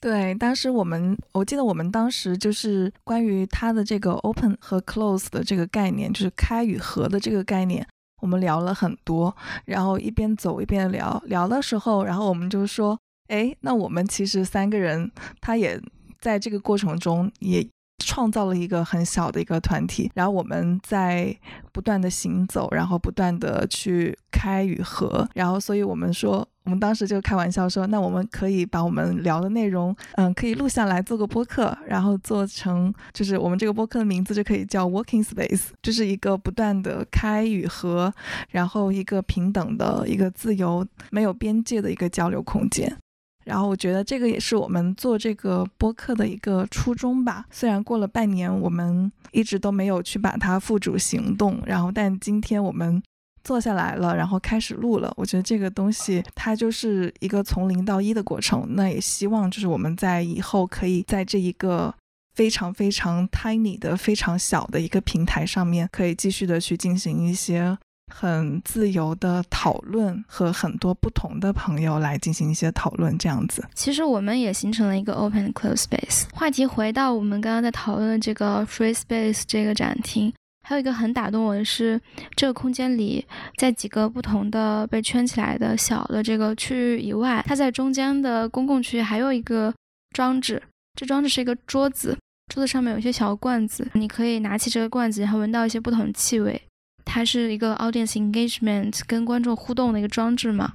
[0.00, 7.86] 对，当时我们，我记得我们当时就是关于它的这个 open 和 close 的这个概念，就是开与合的这个概念，
[8.22, 9.36] 我们聊了很多，
[9.66, 12.98] 然后一边走一边聊，聊的时候，然后我们就说。
[13.28, 15.08] 哎，那我们其实三个人，
[15.40, 15.80] 他也
[16.20, 17.64] 在这个过程中也
[18.04, 21.32] 创造了一个很小的一个团体，然后我们在
[21.70, 38.14] 不断的行走，然后不断的去开与合，然后所以我们说，我们当时就开玩笑说，那我们可以把我们聊的内容，嗯，可以录下来做个播客，然后做成就是我们这个播客的名字就可以叫 Working Space，就是一个不断的开与合，
[38.50, 42.96] 然后一个平等的一个自由没有边界的一个交流空间。
[43.44, 47.46] 然后我觉得这个也是我们做这个播客的一个初衷吧。
[47.50, 53.02] 虽然过了半年，我们一直都没有去把它付诸行动，然后但今天我们
[53.42, 55.12] 坐下来了，然后开始录了。
[55.16, 58.66] 我觉得这个东西它就是一个从零到一的过程。
[58.70, 61.94] 那也希望就是我们在以后可以在这一个
[62.34, 67.76] 非常非常 tiny 的非常小的一个平台上面，可以继续的去进行一些。
[68.12, 73.64] 很自由的讨论和很多不同的朋友来进行一些讨论，这样子。
[73.72, 76.24] 其实我们也形成了一个 open close space。
[76.34, 82.00] 话题回到我们刚刚在讨论的这个 free space 这个展厅，还有一个很打动我的是，
[82.36, 89.74] 这个空间里在几个不同的被圈起来的小的这个区域以外，它在中间的公共区域还有一个
[90.10, 90.62] 装置。
[90.94, 92.16] 这装置是一个桌子，
[92.52, 96.60] 桌子上面有一些小罐子，你可以拿起这个罐子，然后闻到一些不同的气味。
[97.04, 100.74] 它是一个 audience engagement 跟观众互动的一个装置嘛？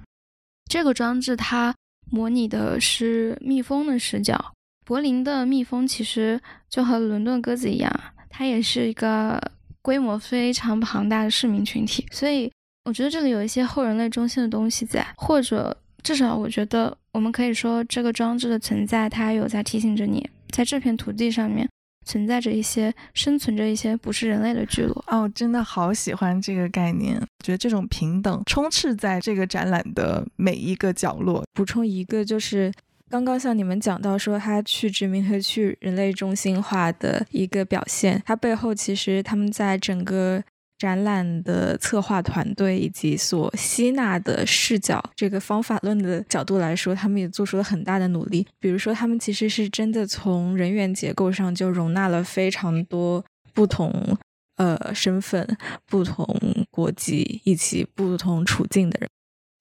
[0.70, 1.74] 这个装置它
[2.10, 4.54] 模拟的是蜜蜂的视角。
[4.84, 7.92] 柏林的蜜蜂其实就和伦敦鸽子一样，
[8.30, 9.42] 它也是一个
[9.86, 12.04] 规模非常庞大的市民群体。
[12.10, 12.52] 所以
[12.86, 21.70] 我觉得这里有一些后人类中心的东西在，或者至少我觉得我们可以说这个装置的存在，它有在提醒着你，在这片土地上面。
[22.08, 31.44] 存在着一些生存着一些不是人类的聚落哦，真的好喜欢这个概念，觉得这种平等充斥在这个展览的每一个角落。
[31.56, 32.72] 补充一个，就是
[33.10, 40.44] 刚刚像你们讲到说，它去殖民和去人类中心化的一个表现，它背后其实他们在整个。
[40.78, 48.46] 展览的策划团队以及所吸纳的视角，这个方法论的角度来说，他们也做出了很大的努力。
[48.60, 54.18] 比如说，他们其实是真的从人员结构上就容纳了非常多不同
[54.58, 55.48] 呃身份、
[55.88, 56.28] 不同
[56.70, 59.10] 国籍以及不同处境的人。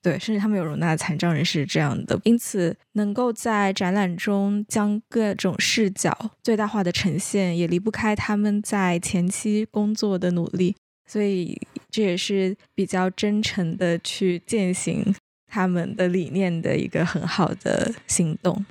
[0.05, 2.21] 对，甚至他们有容纳残障人士这样的。
[2.25, 10.77] 因此，能够在展览中将各种视角最大化的呈现，也离不开他们在前期工作的努力。
[11.07, 11.59] 所以
[11.91, 15.15] 这也是比较真诚的去践行
[15.47, 18.67] 他们的理念的一个很好的行动。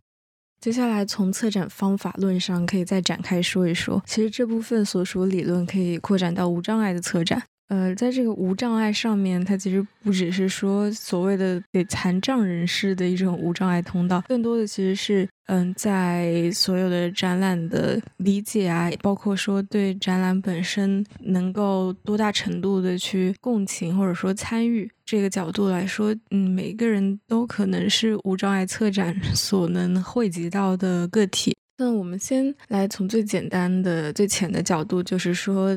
[0.59, 4.01] 接下来从策展方法论上可以再展开说一说。
[4.05, 7.41] 其实这部分所属理论可以扩展到无障碍的策展。
[7.73, 31.55] 呃，在这个无障碍上面，它其实不只是说所谓的给残障人士的一种无障碍通道，更多的其实是，嗯，在所有的展览的理解啊，包括说对展览本身能够多大程度的去共情或者说参与这个角度来说，嗯，每个人都可能是无障碍策展所能汇集到的个体。
[31.79, 35.75] 那我们先来从最简单的、最浅的角度，就是说。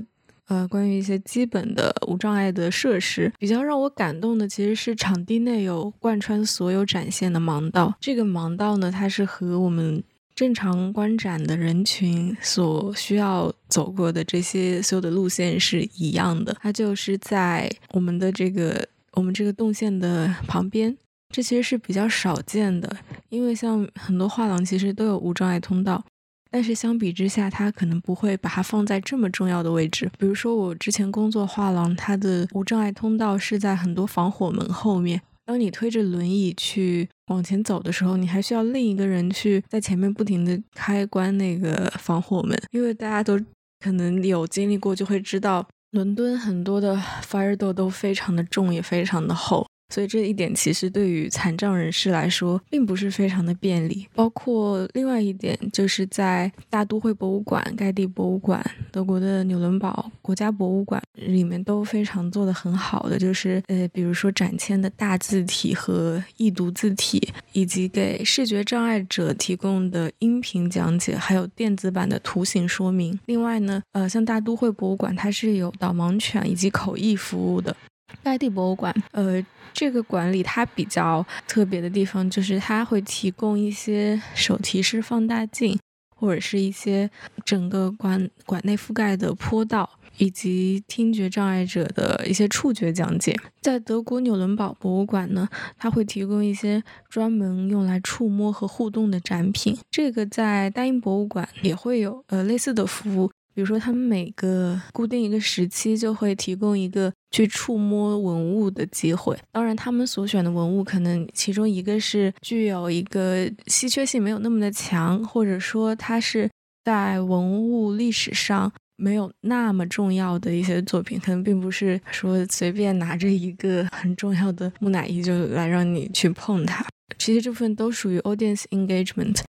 [0.48, 3.32] 呃，关于一些基本的无障碍的设施。
[3.38, 7.94] 比较让我感动的其实是场地内有贯穿所有展现的盲道。
[8.00, 10.02] 这个盲道呢，它是和我们
[10.34, 16.56] 正常观展的人群所需要走过的这些所有的路线是一样的。
[16.60, 20.96] 它就是在我们的这个我们这个动线的旁边。
[21.28, 22.88] 这其实是比较少见的，
[23.30, 26.02] 因为像很多画廊其实都有无障碍通道，
[26.50, 30.10] 但是相比之下，它可能不会把它放在这么重要的位置。
[30.18, 35.20] 比如说我之前工作画廊，它的无障碍通道是在很多防火门后面。
[35.44, 43.38] 当你推着轮椅去往前走的时候，你还需要另一个人去在前面不停的开关那个防火门，因为大家都
[43.78, 49.65] 可能有经历过，就会知道伦敦很多的 fire door 都非常的重，也非常的厚。
[49.88, 54.06] 所以这一点其实对于残障人士来说，并不是非常的便利。
[54.14, 73.18] 包括另外一点，就是在大都会博物馆、盖蒂博物馆、德国的纽伦堡国家博物馆里面都非常做得很好的，就是呃，比如说展签的大字体和易读字体，以及给视觉障碍者提供的音频讲解，还有电子版的图形说明。
[73.26, 77.74] 另外呢，呃，像大都会博物馆，它是有导盲犬以及口译服务的。
[78.22, 79.44] 盖蒂博物馆，呃。
[79.78, 85.78] 这个馆里它比较特别的地方，就是它会提供一些手提式放大镜，
[86.16, 87.10] 或者是一些
[87.44, 93.36] 整个馆馆内覆盖的坡道，以及听觉障碍者的一些触觉讲解。
[93.60, 95.46] 在德国纽伦堡博物馆呢，
[95.76, 99.76] 它会提供一些专门用来触摸和互动的展品。
[99.90, 103.30] 这个在大英博物馆也会有呃类似的服务。
[103.56, 109.34] 比如说，他们每个固定一个时期就会提供一个去触摸文物的机会。
[109.50, 116.50] 当然，他们所选的文物可能其中一个是具有一个稀缺性没有那么的强，或者说它是
[116.84, 126.84] 在文物历史上没有那么重要的一些作品，可能并不是说随便拿着一个很重要的木乃伊就来让你去碰它。
[127.16, 129.40] 其实这部分都属于 audience engagement。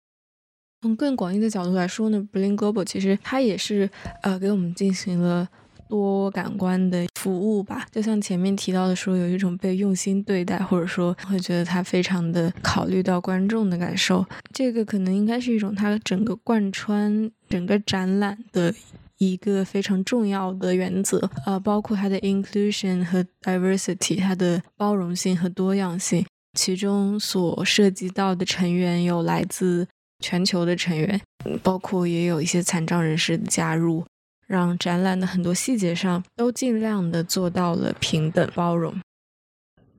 [0.80, 3.90] 从更广义的角度来说呢，Bling Global 其实它也是
[4.22, 5.48] 呃给我们进行了
[5.88, 7.84] 多感官的服务吧。
[7.90, 14.24] 就像前面提到的说，有一种被用心对待，或者说会觉得它非常的考虑到观众的感受。
[14.52, 18.72] 这个可能应该是一种它整个贯穿整个展览的
[19.16, 26.24] 一个非常重要的原则呃，包括它的 inclusion 和 diversity，它的包容性和多样性，
[26.56, 29.88] 其中所涉及到的成员有来自。
[30.20, 31.20] 全球的成员，
[31.62, 34.04] 包括也有一些残障人士的加入，
[34.46, 39.00] 让展览的很多细节上都尽量的做到了平等包容。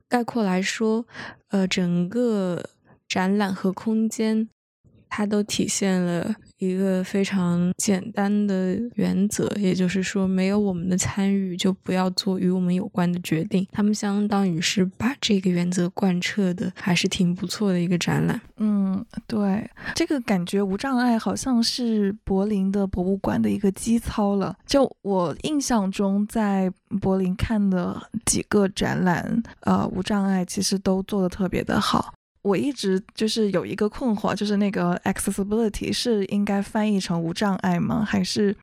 [0.08, 1.06] 概括来说，
[1.48, 2.70] 呃，整个
[3.08, 4.48] 展览和空间，
[5.08, 6.34] 它都体现了。
[6.60, 13.66] 一个非常简单的原则，也就是说，没有我们的参与，就不要做与我们有关的决定。
[13.72, 18.38] 他们相当于是把这个原则贯彻的，还是挺不错的一个展览。
[18.58, 24.54] 嗯，对，这个感觉无障碍好像是柏林的博物馆的一个基操了。
[24.66, 32.12] 就我印象中，在柏林看的几个展览，呃，无障碍其实都做的特别的好。
[32.42, 38.04] 我一直就是有一个困惑，就是那个 accessibility 是应该翻译成无障碍吗？
[38.04, 38.56] 还是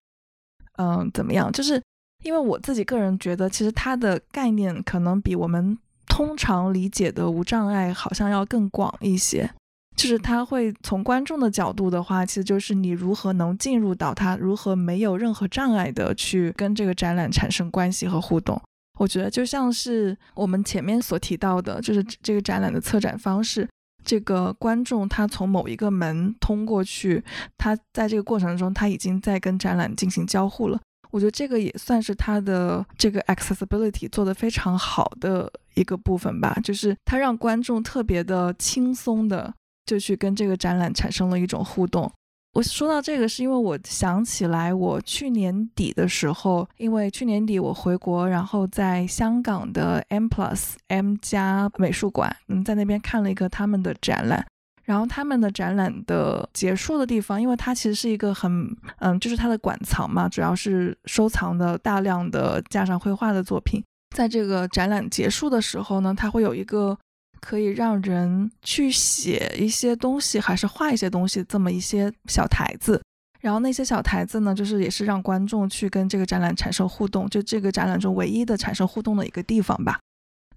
[0.78, 1.52] 嗯怎么样？
[1.52, 1.82] 就是
[2.24, 9.50] 因为我自己个人觉得，其实它的概念可能比我们通常理解的无障碍好像要更广一些。
[9.96, 18.62] 就是它会从观众的角度的话，其实就是你如何能进入到它，如何没有任何障碍的去跟这个展览产生关系和互动。
[18.98, 23.68] 我觉得就像是我们前面所提到的，就是这个展览的策展方式，
[24.04, 27.24] 这个观众他从某一个门通过去，
[27.58, 30.80] 他在这个过程中他已经在跟展览进行交互了。
[31.12, 39.54] 我觉得这个也算是他的这个 accessibility 做得非常好的一个部分吧，就是他让观众特别的轻松的
[39.86, 42.12] 就去跟这个展览产生了一种互动。
[42.58, 54.44] 我说到这个，是因为我想起来，我去年底的时候，因为去年底我回国，然后在香港的 M Plus M 加美术馆，嗯，在那边看了一个他们的展览。
[54.86, 63.84] 然后他们的展览的结束的地方，因为它其实是一个很，嗯，就是它的馆藏嘛，主要是收藏的大量的架上绘画的作品。
[64.16, 66.98] 在这个展览结束的时候呢，它会有一个。
[67.42, 73.02] 可以让人去写一些东西，还是画一些东西，这么一些小台子。
[73.40, 80.00] 然后那些小台子呢，就是也是让观众去跟这个展览产生互动，就这个展览中唯一的产生互动的一个地方吧。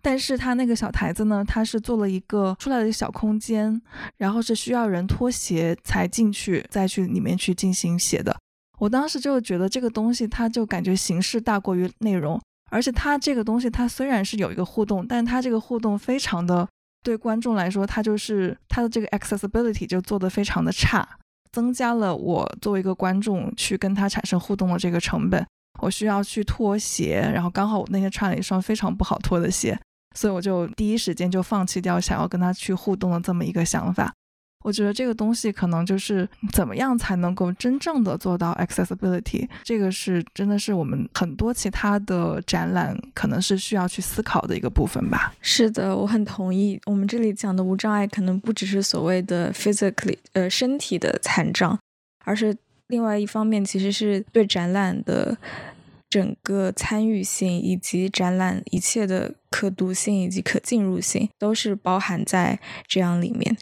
[0.03, 3.81] 但是它那个小台子呢，它是做了一个出来的一个小空间，
[4.17, 8.35] 然后是需要人脱鞋才进去，再去里面去进行写的。
[8.79, 12.41] 我当时就觉得这个东西，它就感觉形式大过于内容，
[12.71, 16.67] 而且它这个东西，它虽然是有一个互动，但它这个互动非常的
[17.03, 21.07] 对观众来说，它就是它的这个 accessibility 就做得非常的差，
[21.53, 25.45] 增加了我作为一个观众去跟它产生互动的这个成本。
[25.81, 29.81] 我需要去脱鞋，然后刚好我那天穿了一双非常不好脱的鞋，
[30.15, 34.13] 所以我就第一时间就放弃掉想要跟他去互动的这么一个想法。
[34.63, 45.33] 我觉得这个东西可能就是怎么样才能够真正的做到 accessibility，这个是真的是我们很多其他的展览可能是需要去思考的一个部分吧。
[45.41, 46.81] 是的，我很同意。
[46.87, 51.79] 我们这里讲的无障碍可能不只是所谓的 physically 呃身体的残障，
[52.25, 52.57] 而是。
[52.91, 55.39] 另外一方面，其实是对展览的
[56.09, 62.59] 整个参与性，以及展览一切的可读性以及可进入性，都是包含在
[62.89, 63.57] 这样里面。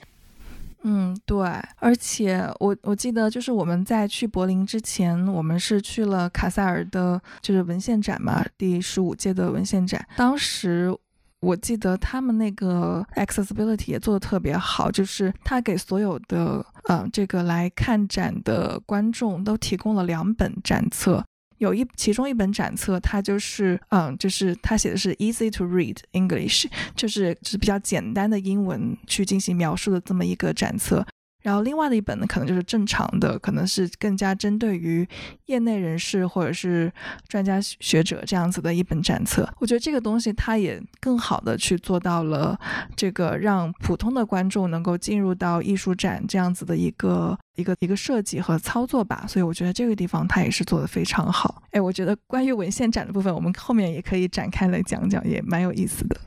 [0.83, 1.49] 嗯，对。
[1.77, 10.07] 而且我我记得，就是我们在去柏林之前，我们是去了卡塞尔的，就是文献展嘛，第十五届的文献展。
[10.17, 10.97] 当时。
[11.41, 21.25] 我记得他们那个 accessibility 也做的特别好，就是他给所有的呃这个来看展的观众都提供了两本展册，
[21.59, 31.07] 有一其中一本展册，它就是嗯就是它写的是 easy to read English， 就是是比较简单的英文去进行描述的这么一个展册。
[31.49, 35.09] 然后另外的一本呢，可能就是正常的，可能是更加针对于
[35.47, 36.93] 业内人士或者是
[37.27, 39.51] 专家学者这样子的一本展册。
[39.59, 42.55] 我觉得这个东西它也更好的去做到了
[42.95, 49.25] 这个让普通的观众能够进入到艺术展这样子的一个一个一个设计和操作吧。
[49.27, 51.63] 所以我觉得这个地方它也是做的非常好。
[51.71, 56.21] 哎，我觉得关于文献展的部分，我们后面也可以展开来讲讲，也蛮有意思的。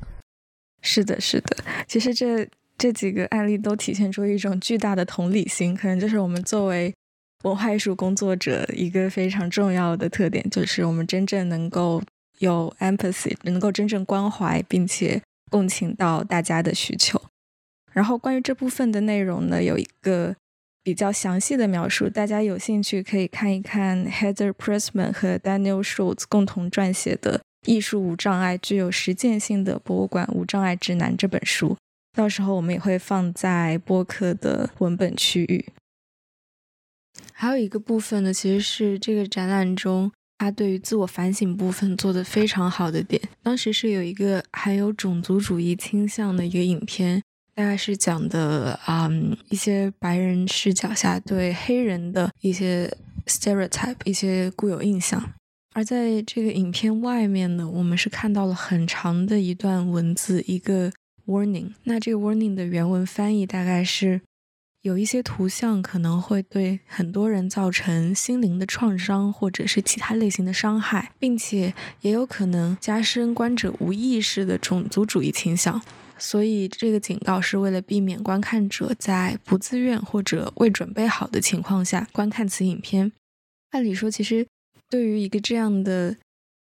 [0.81, 1.57] 是的，是的，
[1.87, 2.49] 其实这。
[2.81, 6.91] 这几个案例都体现出一种巨大的同理心，可能就是我们作为
[7.43, 12.01] 文化艺术工作者一个非常重要的特点，就是我们真正能够
[12.39, 15.21] 有 empathy，能够真正关怀并且
[15.51, 17.21] 共情到大家的需求。
[17.91, 20.35] 然后关于这部分的内容呢，有一个
[20.81, 31.77] 比较详细的描述，大家有兴趣可以看一看 Heather Pressman 和 Daniel Schultz 共同撰写的《艺术无障碍：具有实践性的博物馆无障碍指南》这本书。
[32.13, 35.65] 到时候我们也会放在播客的文本区域。
[37.33, 43.21] 还有一个部分呢，其实是这个展览中，它对于自我反省部分做的非常好的点。
[43.41, 47.23] 当时是有一个含有种族主义倾向的一个影片，
[47.55, 49.09] 大概是讲的啊
[49.49, 52.95] 一些白人视角下对黑人的一些
[53.25, 55.33] stereotype，一些固有印象。
[55.73, 60.91] 而在这个影片外面呢，我们是看到了很长的一段文字，一个。
[61.25, 64.21] Warning，那这个 Warning 的原文翻译大概是：
[64.81, 75.81] 有一些图像可能会对很多人造成心灵的创伤，或者是其他类型的伤害，并且也有可能加深观者无意识的种族主义倾向。
[76.17, 83.11] 所以，这个警告是为了避免观看者在不自愿或者未准备好的情况下观看此影片。
[83.71, 84.45] 按理说，其实
[84.89, 86.15] 对于一个这样的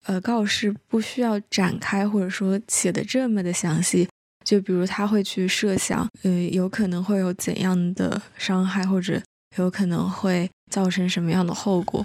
[0.04, 4.08] 呃告示，不需要展开，或者说写的这么的详细。
[4.48, 9.20] 就比如他会去设想，呃，有可能会有怎样的伤害，或者
[9.58, 12.02] 有可能会造成什么样的后果。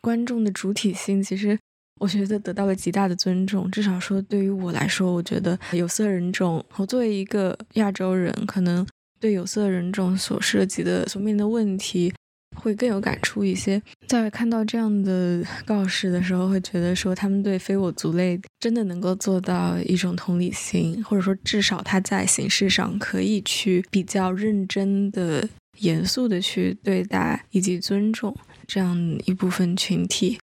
[0.00, 1.56] 观众的主体性，其实
[2.00, 3.70] 我觉得得到了极大的尊重。
[3.70, 8.84] 至少说，对于我来说，我觉得有色人种，我作为一个亚洲人，可能
[9.20, 12.12] 对有色人种所涉及的、所面临的问题。
[12.54, 13.80] 会更有感触一些。
[14.06, 25.48] 在看到这样的告示的时候，会觉得说他们对非我族类真的能够做到一种同理心，或者说至少他在形式上可以去比较认真的、
[25.78, 28.36] 严肃的去对待以及尊重
[28.66, 28.96] 这样
[29.26, 30.38] 一部分群体。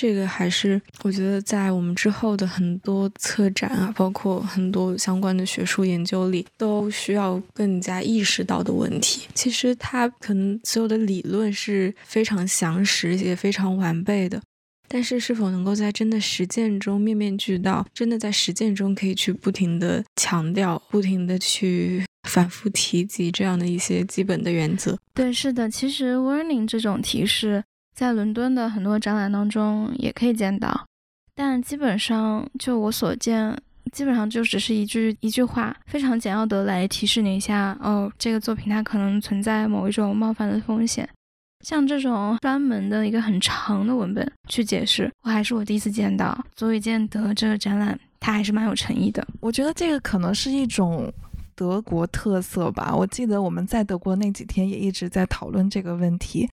[0.00, 9.28] 这个还是我觉得在我们之后的很多策展啊，包括很多相关的学术研究里，都需要更加意识到的问题。
[9.34, 14.40] 其实它可能所有的理论是非常详实也非常完备的，
[14.88, 24.96] 但是是否能够在真的实践中面面俱到，真的在实践中可以去不停的强调、不停的去反复提及这样的一些基本的原则？
[25.12, 27.62] 对，是的，其实 warning 这种提示。
[28.00, 30.86] 在伦敦的很多展览当中也可以见到，
[31.34, 33.54] 但基本上就我所见，
[33.92, 41.06] 基本上就只是一句一句话，非常简要的来提示你一下，哦，这个作品它可能存在某一种冒犯的风险。
[41.62, 46.42] 像这种专门的一个很长的文本去解释，我还是我第一次见到。
[46.56, 49.22] 足以见得这个展览它还是蛮有诚意的。
[49.40, 51.12] 我觉得这个可能是一种
[51.54, 52.96] 德国特色吧。
[52.96, 56.48] 我记得我们在德国那几天也一直在讨论这个问题，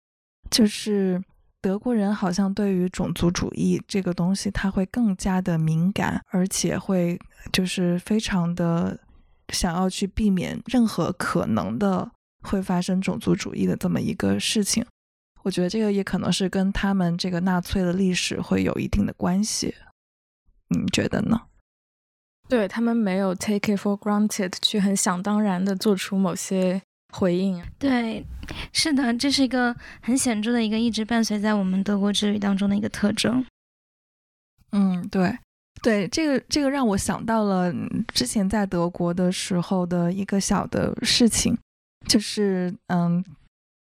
[0.48, 1.20] 就是。
[1.62, 7.16] 德国人好像对于种族主义这个东西，他会更加的敏感，而且会
[7.52, 8.98] 就是非常的
[9.50, 12.10] 想要去避免任何可能的
[12.42, 14.84] 会发生种族主义的这么一个事情。
[15.44, 19.76] 我觉得这个也可能是跟他们这个纳粹的历史会有一定的关系。
[20.68, 21.42] 你觉得呢？
[22.48, 26.82] 对他们没有 take it for granted，去很想当然的做出某些。
[27.12, 28.24] 回应对，
[28.72, 33.44] 是的，这是一个很显著的一个一直伴随在我们德国之旅当中的一个特征。
[34.72, 35.38] 嗯，对，
[35.82, 37.70] 对，这个这个让我想到了
[38.14, 41.56] 之前在德国的时候的一个小的事情，
[42.08, 43.22] 就是嗯，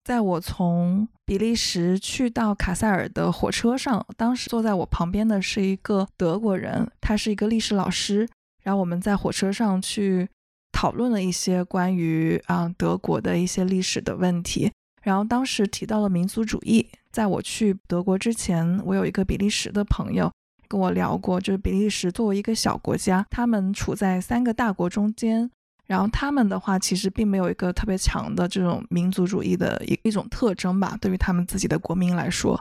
[0.03, 8.27] 在我从比利时去到卡塞尔的火车上，当时坐在我旁边的是一个德国人，他是一个历史老师，
[8.63, 10.27] 然后我们在火车上去。
[10.71, 16.87] 讨论了一些关于啊德国的一些历史的问题，然后当时提到了民族主义。
[17.11, 20.31] 在我去德国之前，我有一个比利时的朋友
[20.67, 25.49] 跟我聊过，就是比利时作为一个小国家，他们处在三个大国中间，
[25.87, 30.95] 然后他们的话其实并没有一个特别强的这种民族主义的一一种特征吧。
[31.01, 32.59] 对于他们自己的国民来说，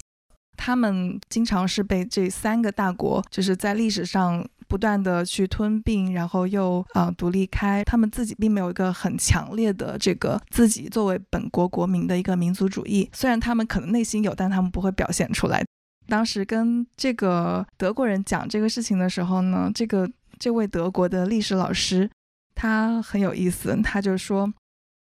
[0.56, 4.48] 他们经常是被这三个大国就是在历史上。
[4.68, 13.08] 不断的去吞并，然后又啊独立开，他们自己并没有一个很强烈的这个自己作为本国国民的一个民族主义。
[13.12, 15.64] 虽然他们可能内心有，但他们不会表现出来。
[16.06, 20.08] 当时跟这个德国人讲这个事情的时候呢，这个
[20.38, 22.08] 这位德国的历史老师
[22.54, 24.52] 他很有意思，他就说，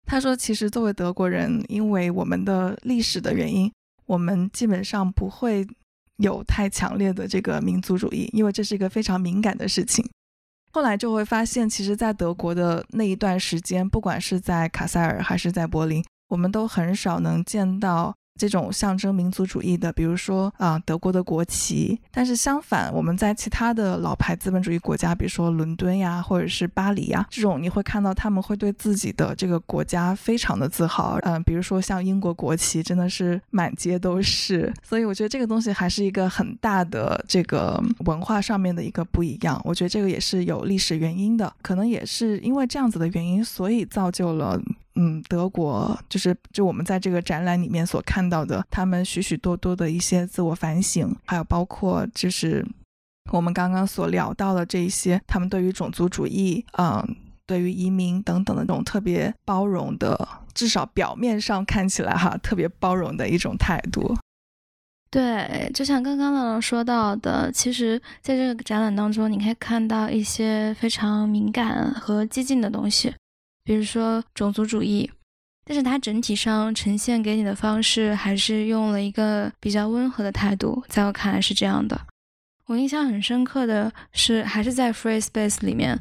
[0.06, 3.72] 他说其实作为德国人，因为我们的历史的原因，
[4.08, 5.68] 我们基本上不会。
[6.22, 10.08] 有太强烈的这个民族主义，因为这是一个非常敏感的事情。
[10.72, 18.16] 后来就会发现，其实，在德国的那一段时间，不管是在卡塞尔还是在柏林，我们都很少能见到。
[18.38, 22.00] 这种象征民族主义的，比如说啊，德国的国旗。
[22.12, 31.20] 但是相反，我们在其他的老牌资本主义国家，比如说伦敦呀，或者是巴黎呀，这种你会看到他们会对自己的这个国家非常的自豪。
[31.22, 34.74] 嗯，比如说像英国国旗，真的是满街都是。
[34.82, 39.62] 所以我觉得这个东西还是一个很大的这个文化上面的一个不一样。
[39.64, 44.60] 我觉得这个也是有历史原因的，可能也是因为这样子的原因，所以造就了。
[44.96, 52.66] 嗯，德国就是就我们在这个展览里面所看到的，他们许许多多的一些自我反省，还有包括就是
[53.32, 57.02] 我们刚刚所聊到的这一些，他们对于种族主义，嗯，
[57.46, 64.18] 对于移民等等的这种特别包容的，至少表面上看起来哈，特别包容的一种态度。
[65.10, 73.14] 对，就像刚刚乐乐说到的，其实在这个展览当中，你可以看到一些非常敏感和激进的东西。
[73.64, 75.10] 比如说种族主义，
[75.66, 82.00] 但是它整体上呈现给你的方式还是用了一个比较温和的态度，在我看来是这样的。
[82.68, 86.00] 我印象很深刻的是，还是在 Free Space 里面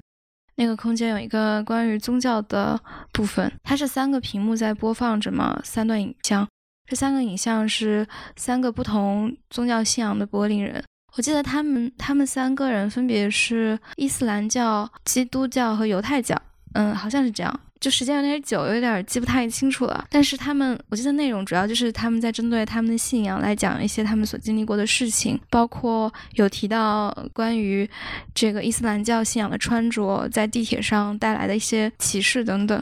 [0.55, 2.81] 那个空间有一个关于宗教的
[3.13, 6.47] 部分，它是三个屏幕在播放着嘛，三段影像。
[6.87, 10.83] 这三个影像是三个不同宗教信仰的柏林人，
[11.17, 16.41] 我记得他们他们三个人分别是伊斯兰教、基督教和犹太教。
[16.75, 20.07] 嗯，好像是这样，就时间有点久，有点记不太清楚了。
[20.09, 27.89] 但是他们，我记得内容主要就是他们在针对他们的信仰来讲一些他们所经历过的事情，包括有提到关于
[28.33, 32.81] 这个伊斯兰教信仰的穿着，在地铁上带来的一些歧视等等。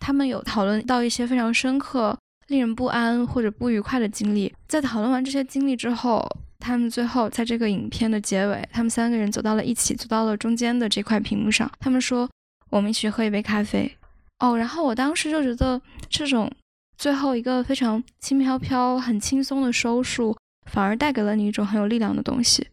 [0.00, 2.18] 他们有讨论到一些非常深刻、
[2.48, 4.52] 令人不安或者不愉快的经历。
[4.66, 6.28] 在讨论完这些经历之后，
[6.58, 12.28] 他们最后在这个影片的结尾，他们三个人走到了一起，走到了中间的这块屏幕上，他们说。
[12.70, 13.96] 我们一起喝一杯咖啡，
[14.40, 16.50] 哦，然后我当时就觉得这种
[16.96, 20.36] 最后一个非常轻飘飘、很轻松的收束，
[20.70, 22.66] 反而带给了你一种很有力量的东西，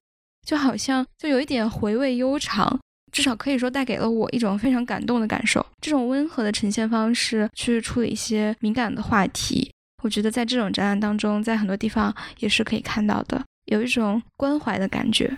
[0.46, 2.80] 就好像就有一点回味悠长，
[3.12, 5.66] 至少可以说带给了我一种非常感动的感受。
[5.80, 9.72] 这种温和的呈现方式去处理一些敏感的话题，
[10.04, 15.38] 我觉得在这种展览当中，在很多地方也是可以看到的，有一种关怀的感觉。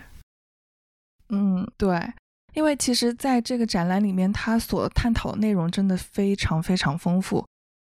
[1.28, 2.12] 嗯，对。
[2.54, 7.44] 因为其实，在这个展览里面，他所探讨的内容真的非常非常丰富。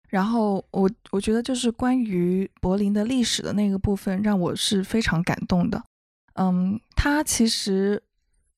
[0.09, 5.82] 然后我我觉得，就是关于柏林的历史的那个部分，让我是非常感动的。
[6.36, 8.01] 嗯，他其实，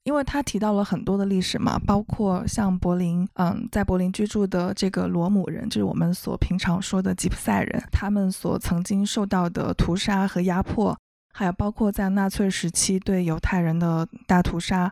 [0.03, 10.97] 因为他提到了很多的历史嘛，包括像柏林，嗯，在柏林居住的这个罗姆人，就是我们所平常说的吉普赛人，他们所曾经受到的屠杀和压迫，
[11.33, 14.91] 还有包括在纳粹时期对犹太人的大屠杀。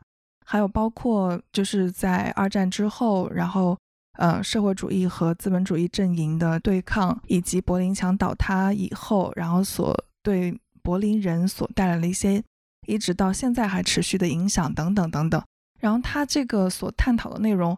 [0.52, 3.78] 还有包括就是在二战之后，然后
[4.20, 12.44] 呃社会主义和资本主义阵营的对抗，以及柏林墙倒塌以后，然后所对柏林人所带来的一些，
[12.86, 15.42] 一直到现在还持续的影响等等等等。
[15.80, 17.78] 然后他这个所探讨的内容，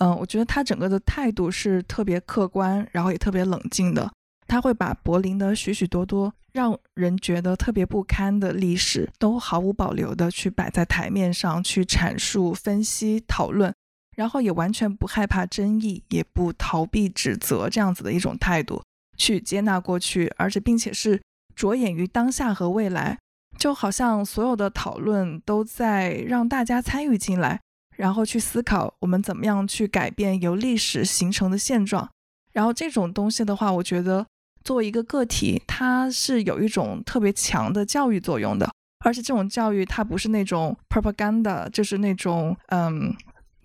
[0.00, 4.10] 嗯，我觉得他整个的态度是特别客观，然后也特别冷静的。
[4.46, 13.74] 他会把柏林的许许多多让人觉得特别不堪的历史，都毫无保留的去摆在台面上去阐述、分析、讨论，
[14.16, 18.82] 然后也完全不害怕争议，也不逃避指责，这样子的一种态度
[19.16, 21.20] 去接纳过去，而且并且是
[21.56, 23.18] 着眼于当下和未来，
[23.58, 27.60] 就好像所有的讨论都在让大家参与进来，
[27.96, 32.08] 然后去思考我们怎么样去改变由历史形成的现状。
[32.52, 34.24] 然后这种东西的话，我觉得。
[34.64, 38.70] 作为一个个体，它是有一种特别强的教育作用的，
[39.04, 43.14] 而且这种教育它不是那种 propaganda，就是那种嗯，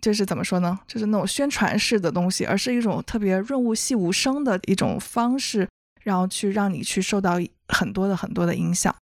[0.02, 5.70] 就是怎么说呢，就是那种宣传式的东西，而是一种特别润物细无声的一种方式，
[6.04, 7.40] 然后去让你去受到
[7.70, 8.94] 很多的很多的影响。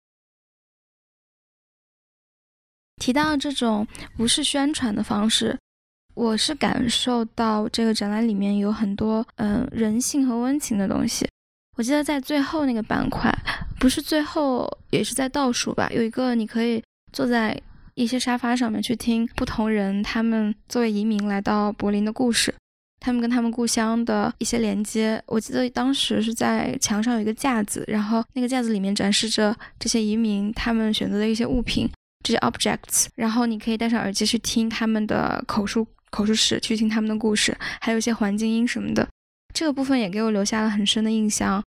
[2.97, 5.57] 提到这种不是宣传的方式，
[6.13, 11.27] 我是感受到这个展览里面有很多嗯人性和温情的东西。
[11.77, 13.31] 我记得在最后那个板块，
[13.79, 15.87] 不是最后，也是在倒数吧。
[15.93, 17.55] 有一个你可以坐在
[17.93, 22.51] 一些沙发上面去听不同人他们作为移民来到柏林的故事，
[22.99, 25.21] 他们跟他们故乡的一些连接。
[25.27, 31.87] 我记得当时是在墙上有一个架子，然后那个架子里面展示着这些移民他们选择的一些物品，
[32.23, 33.05] 这些 objects。
[33.15, 39.07] 然后你可以戴上耳机去听他们的口述口述史，去听他们的故事，还有一些环境音什么的。
[39.53, 41.63] 这个部分也给我留下了很深的印象，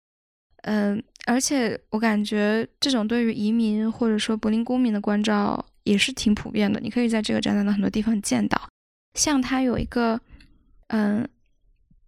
[0.62, 6.78] 嗯，而且我感觉这种对于移民或者说柏林公民的关照也是挺普遍的。
[6.80, 8.60] 你可以在这个展览的很多地方见到，
[9.14, 10.20] 像它有一个
[10.88, 11.26] 嗯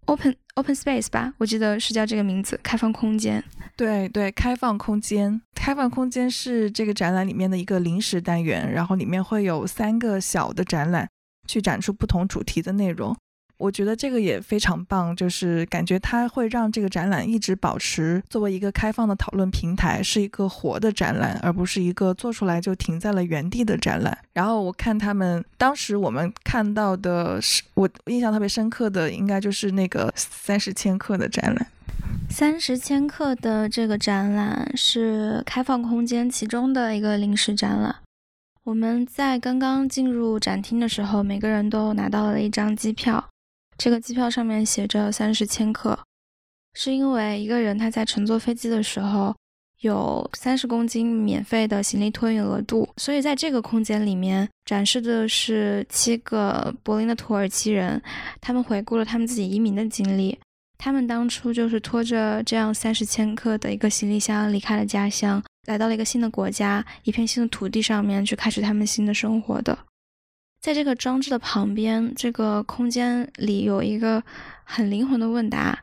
[0.05, 3.43] ，open open space 吧，我记得是叫这个名字，开放空间。
[3.75, 11.09] 对对，开放空间，开放空间是这个展览里面的一个临时单元，然后里面会有三个小的展览，
[11.47, 13.15] 去展出不同主题的内容。
[13.63, 24.17] 我觉得这个也非常棒，就是感觉它会让这个展览一直保持作为一个开放的讨论平台，是一个活的展览，而不是一个做出来就停在了原地的展览。
[24.33, 31.65] 然后我看他们当时我们看到的是，我印象特别深刻的，应该就是那个三十千克的展览。
[32.29, 37.95] 三十千克的这个展览是开放空间其中的一个临时展览。
[38.65, 43.23] 我们在刚刚进入展厅的时候，每个人都拿到了一张机票。
[43.83, 45.99] 这个机票上面写着三十千克，
[46.73, 49.35] 是因为一个人他在乘坐飞机的时候
[49.81, 58.01] 有三十公斤免费的行李托运额度，所以在这个空间里面展示的是七个柏林的土耳其人，
[58.39, 60.39] 他们回顾了他们自己移民的经历，
[60.77, 69.77] 他们当初就是拖着这样三十千克的一个行李箱离开了家乡，来到了一个新的国家，一片新的土地上面去开始他们新的生活的。
[70.63, 74.23] 在这个装置的旁边，这个空间里有一个
[74.63, 75.77] 很灵魂的问答，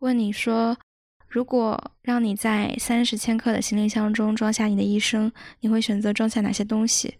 [0.00, 0.76] 问你说：
[1.26, 7.14] 如果让你在三十千克的行李箱中装下你的一生，你会选择装下哪些东西？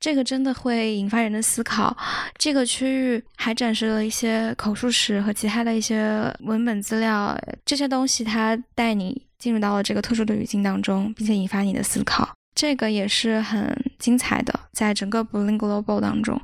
[0.00, 1.96] 这个真的会引发人的思考。
[2.36, 12.28] 这个区域还展示了一些口述史和其他的一些文本资料，这些东西它带你进入到了这个特殊的语境当中，并且引发你的思考。
[12.56, 16.42] 这个也是很精彩的，在整个 Berlin Global 当中。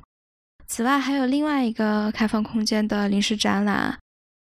[0.75, 3.95] 此外，还有另外一个开放空间的临时展览，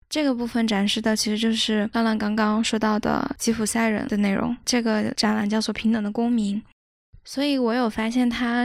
[0.09, 4.57] 这个部分展示的其实就是刚刚刚刚说到的吉普赛人的内容。
[4.65, 6.63] 这个展览叫做“平等的公民”，
[7.23, 8.65] 所以我有发现，它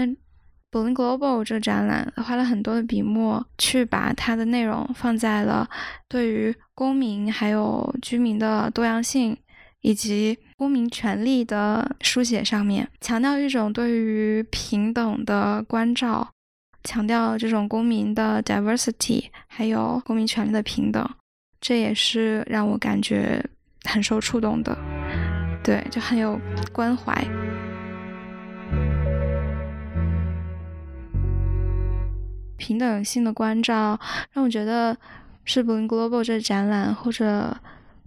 [0.71, 5.69] Berlin Global 这个展览花了很多的笔墨，去把它的内容放在了
[6.07, 9.37] 对于公民还有居民的多样性
[9.81, 16.29] 以及公民权利的书写上面，强调一种对于平等的关照。
[16.83, 21.07] 强调这种公民的 diversity，还有公民权利的平等，
[21.59, 23.43] 这也是让我感觉
[23.83, 24.75] 很受触动的。
[25.63, 26.39] 对，就很有
[26.73, 27.13] 关怀。
[32.57, 33.99] 平等性的关照
[34.31, 34.97] 让我觉得
[35.45, 37.55] 是柏林 Global 这展览，或者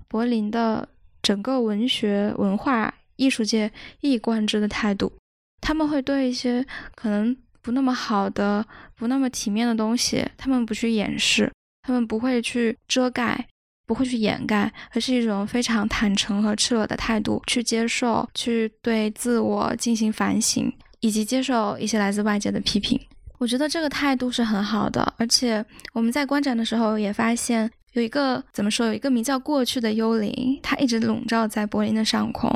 [0.08, 0.88] 柏林的
[1.22, 3.70] 整个文学、文化艺术界
[4.00, 5.12] 一以贯之的态度。
[5.60, 6.66] 他们会对一些
[6.96, 7.36] 可能。
[7.64, 8.62] 不那么好的、
[8.94, 11.50] 不那么体面的东西，他们不去掩饰，
[11.82, 13.46] 他们不会去遮盖，
[13.86, 23.00] 不会去掩盖，而是一种非常坦诚和赤裸的态度去接受，去对自我进行反省，以及接受一些来自外界的批评。
[23.38, 32.50] 我觉得这个态度是很好的，而且我们在观展的时候也发现，有一个怎么说，有一个名叫过去的幽灵，它一直笼罩在柏林的上空。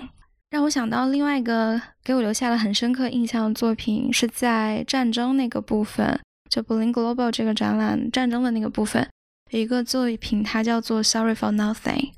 [0.51, 6.19] 让我想到另外一个给我留下了很深刻印象的作品，是在战争那个部分，
[6.49, 9.07] 就 Berlin Global 这个展览战争的那个部分，
[9.51, 12.13] 有一个作品，它叫做 Sorry for Nothing。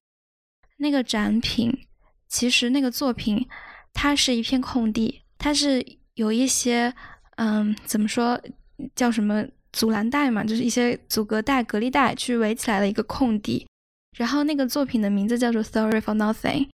[0.76, 1.86] 那个展品
[2.28, 3.48] 其实那个作品，
[3.92, 6.94] 它是一片空地，它是有一些
[7.36, 8.40] 嗯，怎么说
[8.94, 13.66] 叫什么阻拦带嘛，就是一些阻隔带、隔离带去围起来的一个空地。
[14.16, 16.68] 然后那个作品的名字叫做 Sorry for Nothing。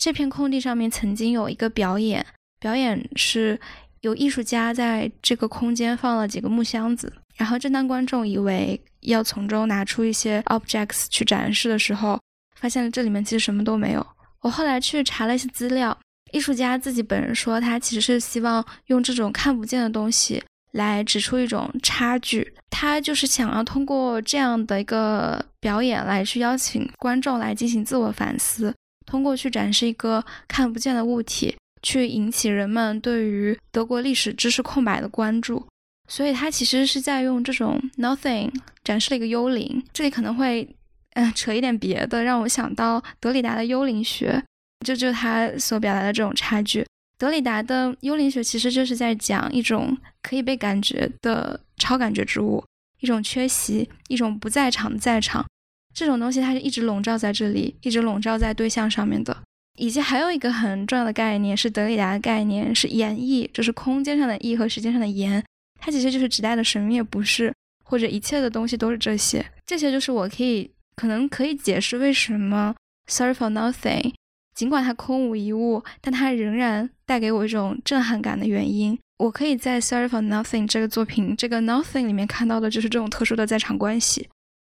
[0.00, 2.24] 这片空地上面曾经有一个表演，
[2.58, 3.60] 表演是
[4.00, 12.18] 有艺术家在这个空间放了几个木箱子，然后正当观众以为要从中拿出一些 objects 去展示的时候，
[12.58, 14.04] 发现了这里面其实什么都没有。
[14.40, 15.94] 我后来去查了一些资料，
[16.32, 20.42] 艺术家自己本人说，他其实是希望用这种看不见的东西
[20.72, 28.74] 来指出一种差距，他就是想要通过这样的一个表演来去邀请观众来进行自我反思。
[29.10, 35.66] 通过去展示一个看不见的物体，去引起人们对于德国历史知识空白的关注，
[36.08, 38.48] 所以他其实是在用这种 nothing
[38.84, 39.82] 展示了一个幽灵。
[39.92, 40.68] 这里可能会
[41.14, 44.40] 嗯扯一点别的，让我想到德里达的幽灵学，
[44.86, 46.86] 就就他所表达的这种差距。
[47.18, 52.64] 德里达的幽灵学其实就是在讲一种可以被感觉的超感觉之物，
[53.00, 55.44] 一种缺席，一种不在场的在场。
[55.92, 59.36] 这种东西它是一直笼罩在这里，一直笼罩在对象上面的。
[59.78, 65.42] 以及还有一个很重要的概念是德里达的概念，是演绎，就是空间上的意和时间上的言。
[65.80, 67.52] 它其实就是指代的什么也不是，
[67.84, 69.44] 或者一切的东西都是这些。
[69.64, 72.74] 这些就是我可以可能可以解释为什么
[73.06, 74.12] Sorry for Nothing，
[74.54, 78.98] 尽管它空无一物，但它仍然带给我一种震撼感的原因。
[79.18, 84.28] 我可以在 Sorry for Nothing 这个作品这个 Nothing 里面看到的就是这种特殊的在场关系。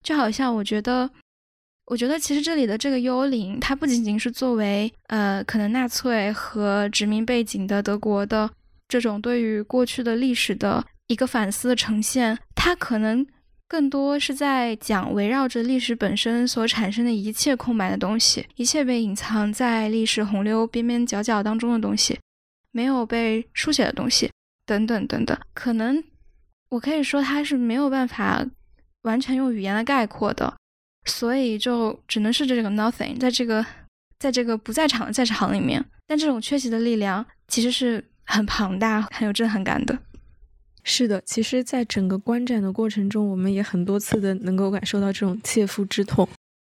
[0.02, 1.10] 就好像我觉得，
[1.86, 8.48] 我觉得其实这里的这个幽灵，它不仅仅是作为呃可能纳粹和殖民背景的德国的
[8.88, 13.26] 这种对于过去的历史的一个反思的呈现，它可能
[13.68, 22.18] 更多是在讲围绕着历史本身所产生的一切空白的东西，一切被隐藏在历史洪流边边角角当中的东西，
[22.72, 24.30] 没有被书写的东西，
[24.64, 25.38] 等等等等。
[25.52, 26.02] 可能
[26.70, 28.46] 我可以说，它是没有办法。
[29.02, 30.56] 完全用语言来概括的，
[31.06, 33.64] 所以就只能是这个 nothing，在这个
[34.18, 39.98] 在这个不在场的在场里面，但这种缺席的力量其实是很庞大、很有震撼感的。
[40.82, 46.28] 是的，其实，在整个观展的过程中，我们也很多次的能够感受到这种切肤之痛，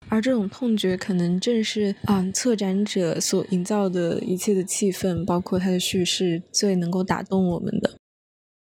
[0.09, 7.97] 而这种痛觉可能正是啊，策展者所营造的一切的气氛，包括他的叙事，最能够打动我们的。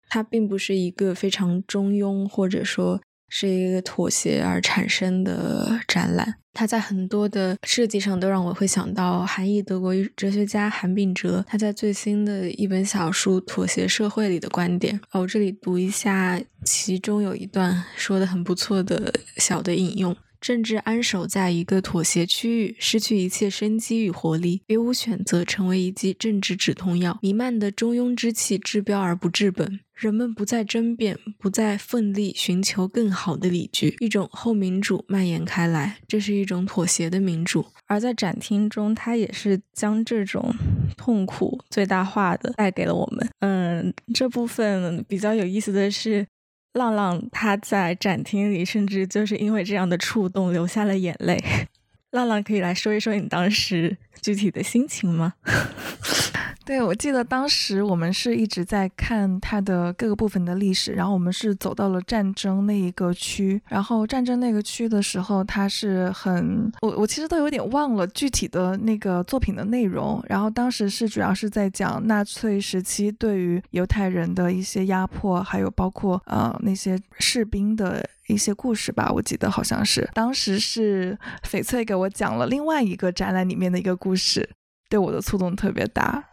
[0.09, 3.01] 它并不是一个非常中庸，或者说。
[3.35, 15.01] 是一个妥协而产生的展览，它在很多的设计上都让我会想到韩裔德国哲学家韩炳哲他在最新的一本小书《妥协社会》里的观点。
[15.13, 20.15] 我这里读一下其中有一段说的很不错的小的引用。
[20.39, 27.17] 政治安守在一个妥协区域，失去一切生机与活力，别无选择，成为一剂政治止痛药。
[27.21, 29.79] 弥漫的中庸之气，治标而不治本。
[30.03, 35.97] 人们不再争辩，不再奋力寻求更好的理据，一种后民主蔓延开来。
[36.07, 37.65] 这是一种妥协的民主。
[37.87, 40.53] 而在展厅中，他也是将这种
[40.97, 43.29] 痛苦最大化的带给了我们。
[43.39, 46.27] 嗯，这部分比较有意思的是。
[46.73, 51.39] 浪浪他在展厅里，甚至就是因为这样的触动流下了眼泪。
[52.09, 55.35] 浪浪可以来说一说你当时具体的心情吗？
[56.65, 80.09] 对，我记得当时我们是一直在看它的各个部分的历史，然后我们是走到了战争那一个区，然后战争那个区的时候，它是很，我我其实都有点忘了具体的那个作品的内容，然后当时是主要是在讲纳粹时期对于犹太人的一些压迫，还有包括呃那些士兵的一些故事吧，我记得好像是。
[80.13, 84.49] 当时是翡翠给我讲了另外一个展览里面的一个故事，
[84.89, 86.23] 对我的触动特别大。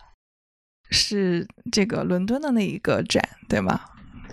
[0.91, 3.81] 是这个伦敦的那一个展，对吗？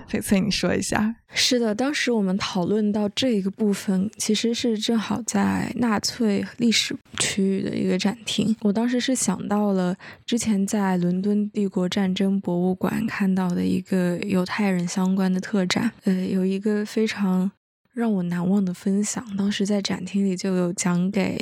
[0.10, 1.16] 翡翠，你说一下。
[1.34, 8.56] 是的，当时我们讨论到这一个部分，其实是正好在纳粹历史区域的一个展厅。
[8.62, 9.94] 我当时是想到了
[10.26, 17.52] 之前在伦敦帝国战争博物馆看到的一个犹太人相关的特展，呃，有一个非常。
[17.98, 21.36] 让我难忘的分享，当时在展厅里就有讲给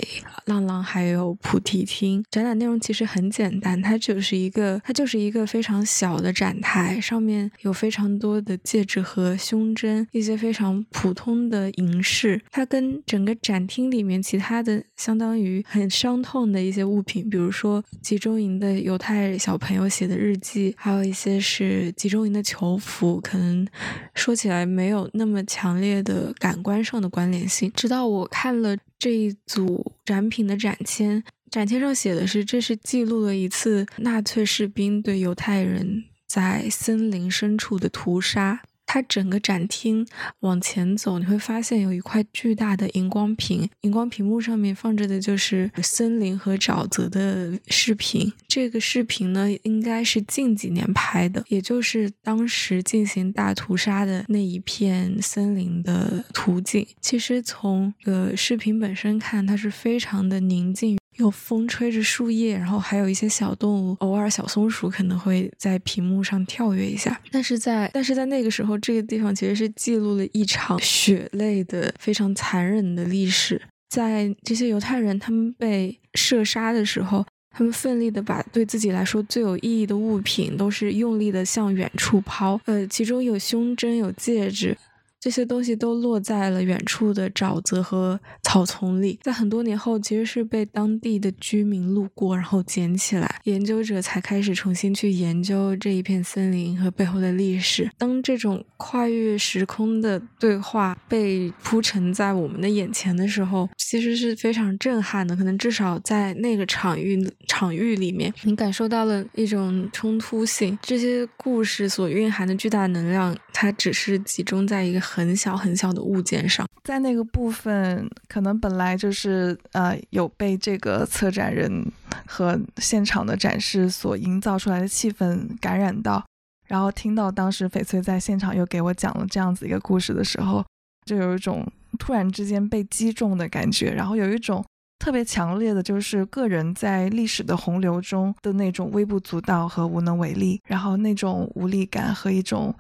[0.46, 2.24] 浪浪还有菩提听。
[2.32, 12.42] 展览内容其实很简单，它就是一个它就是一个非常小的展台，上面有非常多的戒指和胸针，一些非常普通的银饰。
[12.50, 23.68] 它跟整个展厅里面其他的相当于很伤痛的一些物品，比如说集中营的犹太小朋友写的日记，还有一些是集中营的囚服，可能
[24.14, 27.72] 说起来没有那么强烈的感官上的关联性。
[27.76, 38.62] 直到我看了这一组展品的展签，展签上写的是这是记录了一次纳粹士兵对犹太人在森林深处的屠杀。
[38.86, 40.06] 它整个展厅
[40.40, 48.32] 往前走，你会发现有一块巨大的荧光屏，荧光屏幕上面放着的就是森林和沼泽的视频。
[48.48, 56.88] 这个视频呢，应该是近几年拍的，也就是当时进行大屠杀的那一片森林的图景。
[57.02, 60.98] 其实从呃视频本身看，它是非常的宁静。
[61.18, 67.20] 有风吹着树叶，然后还有一些小动物，偶尔小松鼠可能会在屏幕上跳跃一下。
[67.32, 73.62] 但是在但是在那个时候，这个地方其实是记录了一场血泪的非常残忍的历史。
[73.90, 82.60] 在这些犹太人他们被射杀的时候，他们奋力的把对自己来说最有意义的物品都是用力的向远处抛。
[82.66, 84.78] 呃，其中有胸针，有戒指。
[85.26, 97.90] 这些东西都落在了远处的沼泽和草丛里，在很多年后，其实是被当地的居民路过，然后捡起来，研究者才开始重新去研究这一片森林和背后的历史。
[97.98, 105.36] 当这种跨越时空的对话被铺陈在我们的眼前的时候，其实是非常震撼的。
[105.36, 110.78] 可能至少在那个场域场域里面，你感受到了一种冲突性。
[110.84, 115.02] 这些故事所蕴含的巨大能量，它只是集中在一个。
[115.16, 121.90] 很小很小的物件上，在那个部分，可能本来就是呃有被这个策展人
[122.26, 126.22] 和现场的展示所营造出来的气氛感染到，
[126.68, 130.66] 然后听到当时翡翠在现场又给我讲了这样子一个故事的时候，
[131.06, 131.66] 就有一种
[131.98, 134.62] 突然之间被击中的感觉，然后有一种
[135.00, 142.76] 特别强烈的，就是个人在历史的洪流中的那种微不足道和无能为力，然后那种无力感和一种。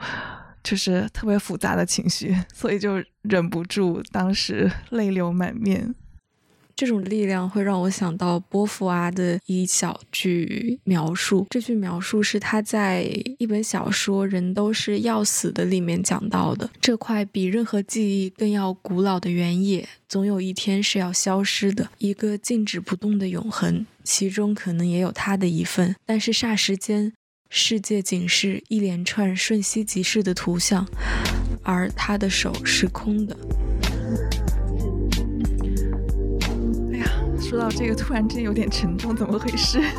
[0.66, 5.93] 就是特别复杂的情绪， 所以就忍不住当时泪流满面。
[6.76, 13.03] 这种力量会让我想到波伏娃的一小句描述，这句描述是他在
[13.38, 16.70] 一本小说《人都是要死的》里面讲到的。
[16.82, 27.13] 这块比任何记忆更要古老的原野，总有一天是要消失的，一个静止不动的永恒，其中可能也有他的一份，但是霎时间。
[27.49, 30.85] 世界仅是一连串瞬息即逝的图像，
[31.63, 33.37] 而他的手是空的。
[36.91, 37.05] 哎呀，
[37.39, 39.79] 说到这个，突然间有点沉重，怎么回事？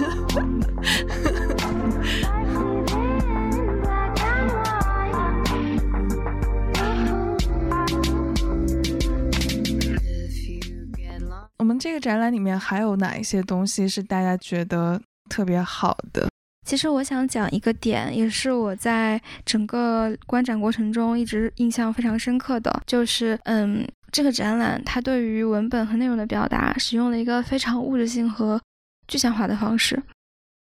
[11.58, 16.28] 我们这个展览里面还有哪一些东西是大家觉得特别好的？
[16.66, 28.60] 其实我想讲一个点，也是我在整个观展过程中一直印象非常深刻的，就是，嗯，这个展览它对于文本和内容的表达，使用了一个非常物质性和
[29.06, 30.02] 具象化的方式，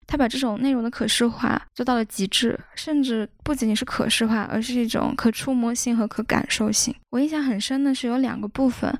[0.06, 6.94] 它把这种内容的可视化做到了极致，甚至不仅仅是可视化，而是一种可触摸性和可感受性。
[7.10, 8.98] 我印象很深的是有两个部分。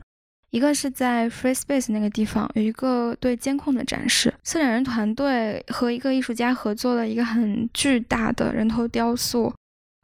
[0.50, 9.54] 一个是在 Free Space 那个地方有一个对监控的展示，策展人团队和一个艺术家合作了一个很巨大的人头雕塑，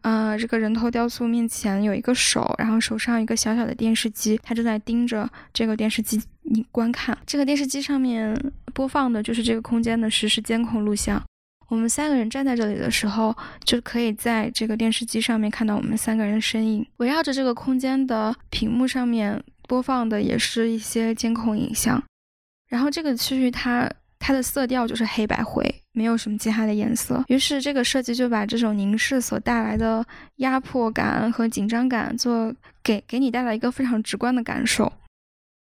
[0.03, 7.19] 啊，这个人头雕塑面前有一个手，然后手上一个小小的电视机，他正在盯着这个电视机你观看。
[7.27, 11.21] 这个电视机上面播放的就是这个空间的实时监控录像。
[11.69, 19.43] 我们三个人站在这里的时候，就可以在这个电视机上面看到我们三个人的身影，围绕着这个空间的屏幕上面。
[19.67, 22.03] 播放的也是一些监控影像，
[22.69, 25.63] 然后这个区域它它的色调就是黑白灰，
[25.93, 27.23] 没有什么其他的颜色。
[27.29, 30.05] 于是这个设计就把这种凝视所带来的
[30.37, 34.93] 压迫感和紧张感做给给你带来一个非常直观的感受，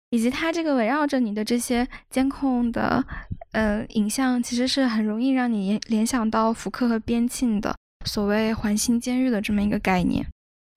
[0.10, 3.04] 以及它这个围绕着你的这些监控的
[3.54, 7.76] 呃影像，其实是很容易让你联想到福克和边沁的
[8.06, 10.26] 所谓环形监狱的这么一个概念。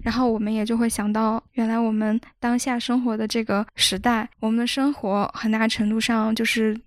[0.06, 6.80] 然后我们也就会想到，原来我们当下生活的这个时代，我们的生活很大程度上就是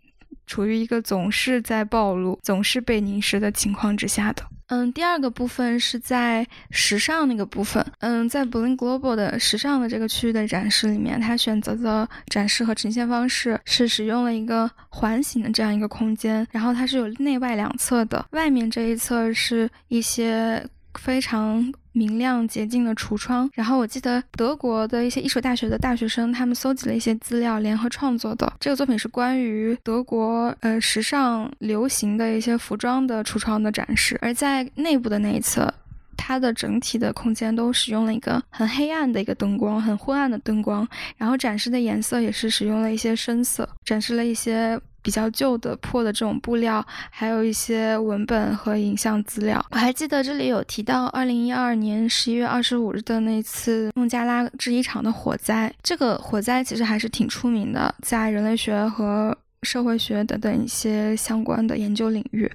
[0.48, 4.42] 处于一个总是在暴露、总是被凝视的情况之下的。
[4.68, 7.86] 嗯，第二个部分是在时尚那个部分。
[8.00, 18.26] 嗯，在 Bling Global 的时尚的这个区域的展示里面，它选择的展示和呈现方式是使用了一个环形的这样一个空间，然后它是有内外两侧的。
[18.32, 21.74] 外面这一侧是一些非常。
[21.92, 23.50] 明亮洁净的橱窗。
[23.54, 34.18] 然后我记得德国的一些艺术大学的大学生，他们搜集了一些资料，联合创作的这个作品是关于德国呃时尚流行的一些服装的橱窗的展示。
[34.22, 35.74] 而在内部的那一侧，
[36.16, 40.88] 它的整体的空间都使用了一个很黑暗的一个灯光，很昏暗的灯光。
[41.18, 44.80] 然后展示的颜色也是使用了一些深色，展示了一些。
[45.02, 49.64] 比较旧的破的这种布料，还有一些文本和影像资料。
[49.72, 55.74] 我还记得这里有提到二零一二年十一月二十五日的那次孟加拉制衣厂的火灾。
[55.82, 62.52] 这个火灾其实还是挺出名的，在人类学和社会学等等一些相关的研究领域。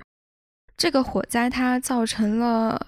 [0.77, 2.87] 这个火灾它造成了。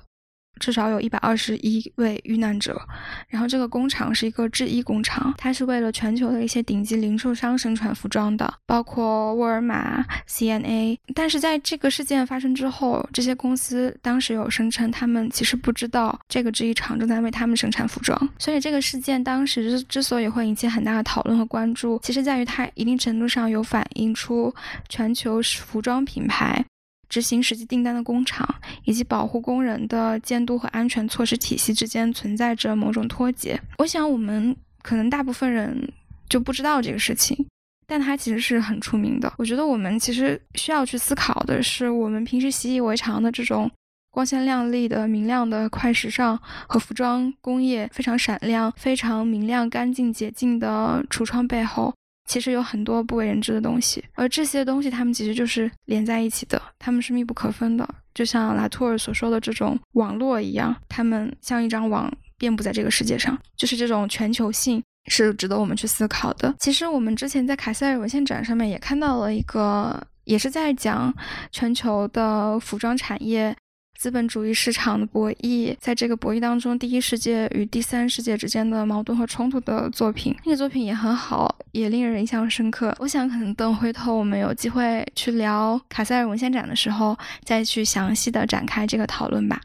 [0.59, 2.81] 至少有一百二十一位遇难者，
[3.29, 10.99] 然后这个工厂是一个制衣工厂，它是为了全球的一些顶级零售商生产服装的，包括沃尔玛、CNA。
[11.15, 18.17] 但是在这个事件发生之后，这些公司当时有声称，他们其实不知道这个制衣厂正在为他们生产服装。
[18.39, 24.55] 所以这个事件当时之之所以会引起很大的讨论和关注，其实在于它一定程度上有反映出
[24.89, 26.65] 全球服装品牌。
[27.09, 28.47] 执行实际订单的工厂
[28.85, 33.61] 以及保护工人的监督和安全措施体系之间存在着某种脱节。
[33.79, 35.93] 我想，我们可能大部分人
[36.29, 37.47] 就不知道这个事情，
[37.87, 39.33] 但它其实是很出名的。
[39.39, 43.71] 我觉得我们其实需要去思考的是，我们平时习以为常的这种
[44.11, 46.37] 光鲜亮丽的、明亮的快时尚
[46.67, 51.95] 和服装工业非常闪亮、非常明亮、干净、洁净的橱窗背后。
[52.27, 66.55] 其实有很多不为人知的东西，而这些东西它们其实就是连在一起的，它们是密不可分的，就像拉图尔所说的这种网络一样，它们像一张网遍布在这个世界上，就是这种全球性是值得我们去思考的。
[66.59, 71.15] 其实我们之前在卡塞尔文献展上面也看到了一个，也是在讲
[71.53, 73.57] 全球的服装产业。
[73.99, 82.95] 资本主义市场的博弈，在这个博弈当中，第一世界与第三世界之间的矛盾和冲突的作品，那个作品也很好，也令人印象深刻。
[82.99, 89.61] 我想，可能等回头我们有机会去聊卡塞尔文献展的时候，再去详细的展开这个讨论吧。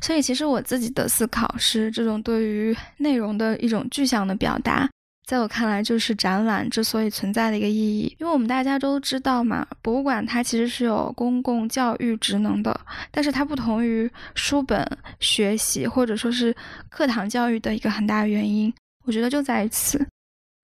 [0.00, 4.88] 所以，其实我自己的思考是，这种对于内容的一种具象的表达。
[5.26, 12.78] 在我看来，就是展览之所以存在的一个意义，因为我们大家都知道嘛，博物馆它其实是有公共教育职能的，
[13.10, 14.86] 但是它不同于书本
[15.20, 16.54] 学习或者说是
[16.90, 18.70] 课堂教育的一个很大原因，
[19.06, 20.06] 我觉得就在于此，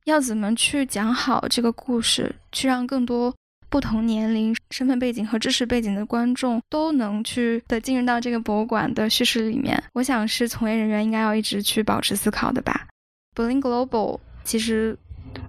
[0.05, 3.35] 要怎么去讲好这个故事，去让更多
[3.71, 12.87] 不同年龄、身份背景和知识背景的观众都能去的进入到这个博物馆的叙事里面，我想是从业人员应该要一直去保持思考的吧。
[13.35, 14.21] Berlin Global。
[14.51, 14.99] 其实，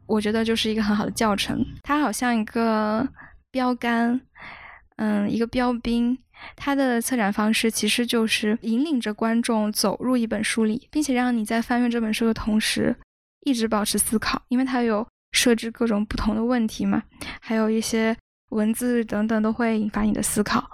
[0.06, 1.66] 我觉得就是一个很好的教程。
[1.82, 3.04] 它好像一个
[3.49, 4.22] 标杆，
[4.97, 6.16] 嗯，一个标兵。
[6.56, 12.95] 它的策展方式其实就是引领着观众走入一本书里，并且让你在翻阅这本书的同时，
[13.43, 17.02] 一直保持思考，因为它有设置各种不同的问题嘛，
[17.39, 18.16] 还有一些
[18.49, 20.70] 文字等等都会引发你的思考。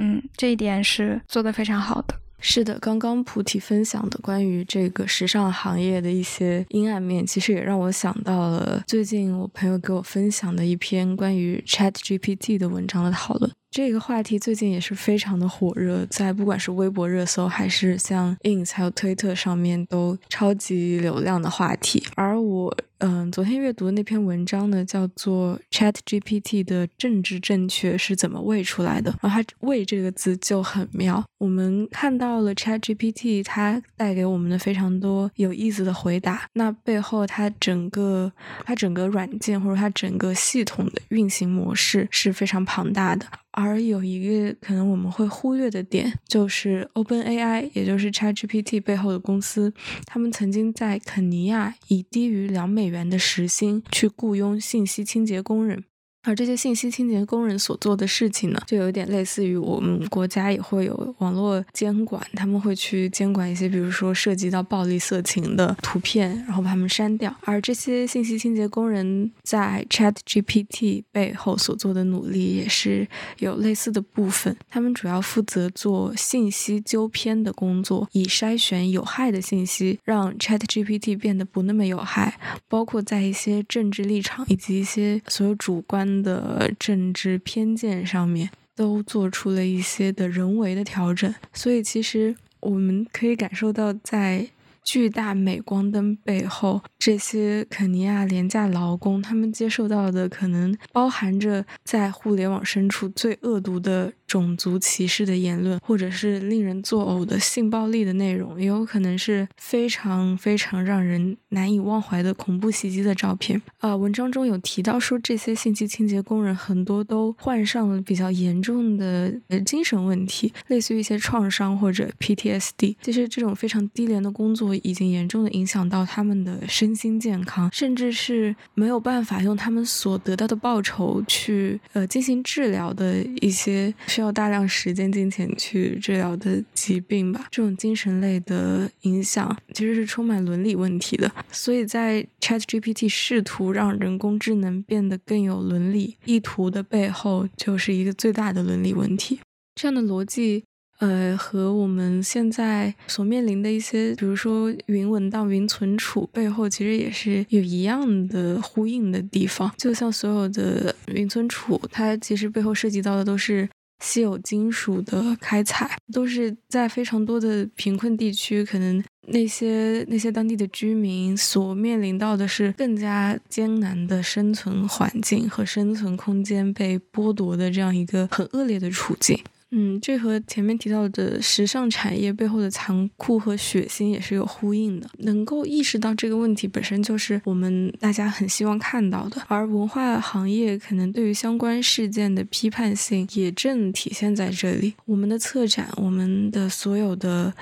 [0.00, 2.20] 嗯，这一点是做的非常好的。
[2.46, 13.50] 是的，刚刚菩提分享的关于这个时尚行业的一些阴暗面，其实也让我想到了最近我朋友给我分享的一篇关于 Chat GPT 的文章的讨论。
[13.70, 22.04] 这个话题最近也是非常的火热，在不管是微博热搜，还是像 ins 还有推特上面，都超级流量的话题。
[22.14, 29.14] 而我，嗯，昨天阅读的那篇文章呢，叫做 Chat GPT 的政治正确是怎么喂出来的？
[29.20, 31.22] 然后它“喂”这个字就很妙。
[31.36, 36.48] 我们看到了 Chat GPT，它带给我们的非常多有意思的回答。
[36.54, 38.32] 那背后它整个
[38.64, 43.26] 它整个软件或者它整个系统的运行模式是非常庞大的。
[43.56, 49.72] 而有一个可能我们会忽略的点，就是 OpenAI，也就是 ChatGPT 背后的公司，
[50.06, 55.84] 他们曾经在肯尼亚以低于两美元的时薪去雇佣信息清洁工人。
[56.24, 67.34] 而这些信息清洁工人所做的事情呢，就有点类似于我们国家也会有网络监管，他们会去监管一些，比如说涉及到暴力、色情的图片，然后把它们删掉。
[67.42, 73.06] 而这些信息清洁工人在 Chat GPT 背后所做的努力也是
[73.38, 82.38] 有类似的部分，他们主要负责做信息纠偏的工作，以筛选有害的信息，让 Chat GPT 变得不那么有害，
[82.68, 86.13] 包括在一些政治立场以及一些所有主观。
[86.22, 94.48] 的政治偏见上面，都做出了一些的人为的调整，所以其实我们可以感受到在。
[94.86, 104.12] 巨大镁光灯背后，这些肯尼亚廉价劳工，他们接受到的可能包含着在互联网深处最恶毒的。
[104.26, 113.60] 种族歧视的言论，或者是令人作呕的性暴力的内容，也有可能是非常非常让人难以忘怀的恐怖袭击的照片。
[113.78, 119.32] 啊，文章中有提到说，这些信息清洁工人很多都患上了比较严重的
[119.64, 122.96] 精神问题，类似于一些创伤或者 PTSD。
[123.02, 134.34] 其实这种非常低廉的工作已经严重的影响到他们的身心健康，甚至是没有办法用他们所得到的报酬去呃进行治疗的一些需要。
[134.34, 141.30] 大量时间、金钱去治疗的疾病吧，这种精神类的影响其实是充满伦理问题的。
[141.52, 149.38] 所以在 ChatGPT 试图让人工智能变得更有伦理意图的背后，就是一个最大的伦理问题。
[149.76, 150.64] 这样的逻辑，
[150.98, 159.72] 呃，和我们现在所面临的一些，比如说云文档、云存储背后，其实也是有一样的呼应的地方。
[159.78, 163.68] 就像所有的云存储，它其实背后涉及到的都是。
[164.04, 179.42] 稀有金属的开采都是在非常多的贫困地区，可能那些那些当地的居民所面临到的是更加艰难的生存环境和生存空间被剥夺的这样一个很恶劣的处境。
[179.76, 185.10] 嗯，这和前面提到的时尚产业背后的残酷和血腥也是有呼应的。
[185.18, 194.94] 能够意识到这个问题本身就是我们大家很希望看到的，而文化行业可能对于相关事件的批判性也正体现在这里。
[195.06, 197.52] 我们的策展，我们的所有的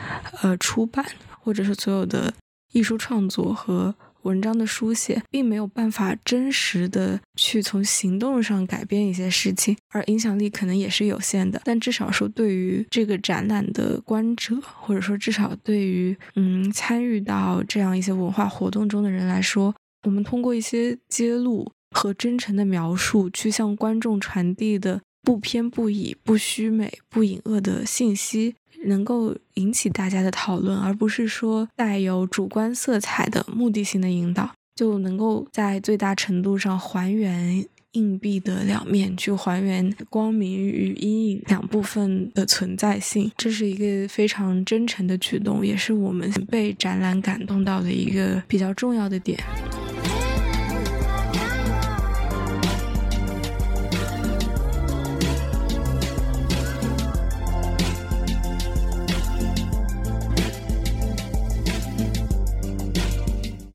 [0.42, 1.02] 呃出版，
[1.40, 2.30] 或者是所有的
[2.72, 3.94] 艺术创作和。
[4.22, 11.60] 文章的书写并没有办法真实的去从行动上改变一些事情，而影响力可能也是有限的。
[11.64, 19.74] 但至少说，对于这个展览的观者，或者说至少对于嗯参与到这样一些文化活动中的人来说，
[20.04, 28.54] 我们通过一些揭露和真诚的描述，去向观众传递的不偏不倚、不虚美、不隐恶的信息。
[28.84, 43.30] 能够引起大家的讨论，而不是说带有主观色彩的目的性的引导，就能够在最大程度上还原硬币的两面，去还原光明与阴影两部分的存在性。
[43.36, 49.38] 这是一个非常真诚的举动，也是我们被展览感动到的一个比较重要的点。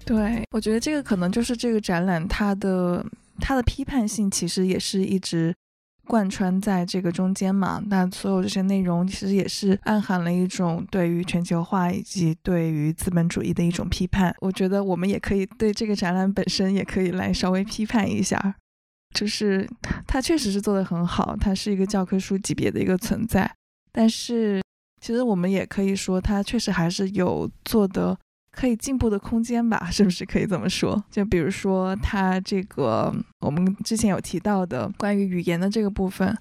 [0.08, 3.06] 对，我觉得这个可能就是这个展览它的
[3.42, 5.54] 它的批判性，其实也是一直
[6.06, 7.84] 贯穿在这个中间嘛。
[7.88, 14.34] 那所有这些内容其实也是暗含了一种对于全球化以及对于资本主义的一种批判。
[14.40, 18.56] 我觉得我们也可以对这个展览本身也可以来稍微批判一下，
[19.14, 19.70] 就是
[20.08, 23.52] 它确实是做的很好，它是一个教科书级别的一个存在。
[23.92, 24.62] 但是
[25.02, 28.18] 其实我们也可以说，它确实还是有做的。
[28.58, 31.04] 可以进步的空间吧， 是不是可以这么说？
[31.12, 36.36] 就比如说，它这个我们之前有提到的关于语言的这个部分，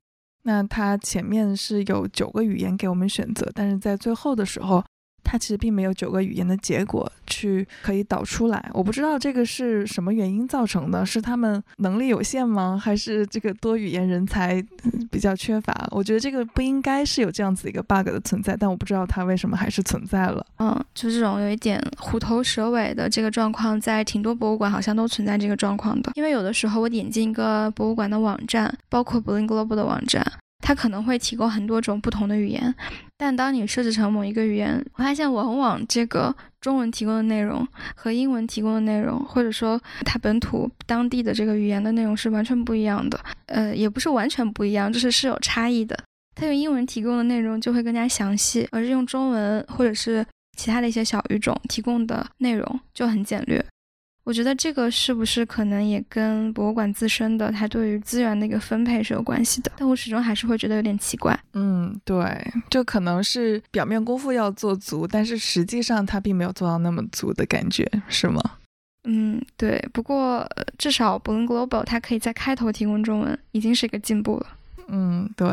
[0.44, 4.82] 那它前面是有九个语言给我们选择，但是在最后的时候。
[5.28, 12.81] 它其实并没有九个语言的结果去可以导出来，我不知道这个是什么原因造成的，是他们能力有限吗？
[12.83, 14.65] 还是这个多语言人才
[15.11, 15.75] 比较缺乏？
[15.91, 20.47] 我觉得这个不应该是有这样子一个 bug 的存在，但我不知道它为什么还是存在了。
[20.59, 26.13] 嗯，就这种有一点虎头蛇尾的这个状况，在挺多博物馆好像都存在这个状况的。
[26.15, 30.25] 因为有的时候我点进一个博物馆的网站，包括 b l i n Global 的网站。
[30.65, 32.75] 它可能会提供很多种不同的语言，
[33.18, 43.18] 但当你设置成某一个语言，我发现往往这个中文提供的内容和英文提供的内容，或者说它本土当地的这个语言的内容是完全不一样的。
[43.47, 45.98] 呃，也不是完全不一样，就是是有差异的。
[46.34, 50.24] 它用英文提供的内容就会更加详细，而是用中文或者是
[50.59, 53.64] 其他的一些小语种提供的内容就很简略。
[54.27, 59.70] 我觉得这个是不是可能也跟博物馆自身的它对于资源的一个分配是有关系的？
[59.77, 61.39] 但我始终还是会觉得有点奇怪。
[61.53, 68.43] 嗯，对，就可能是表面功夫要做足，但是实际上它并没有做到那么足的感觉，是吗？
[69.05, 69.78] 嗯，对。
[69.93, 70.44] 不过
[70.77, 74.47] 至少 i n Global 它可以在开头提供中文，已经是一个进步了。
[74.89, 75.47] 嗯，对。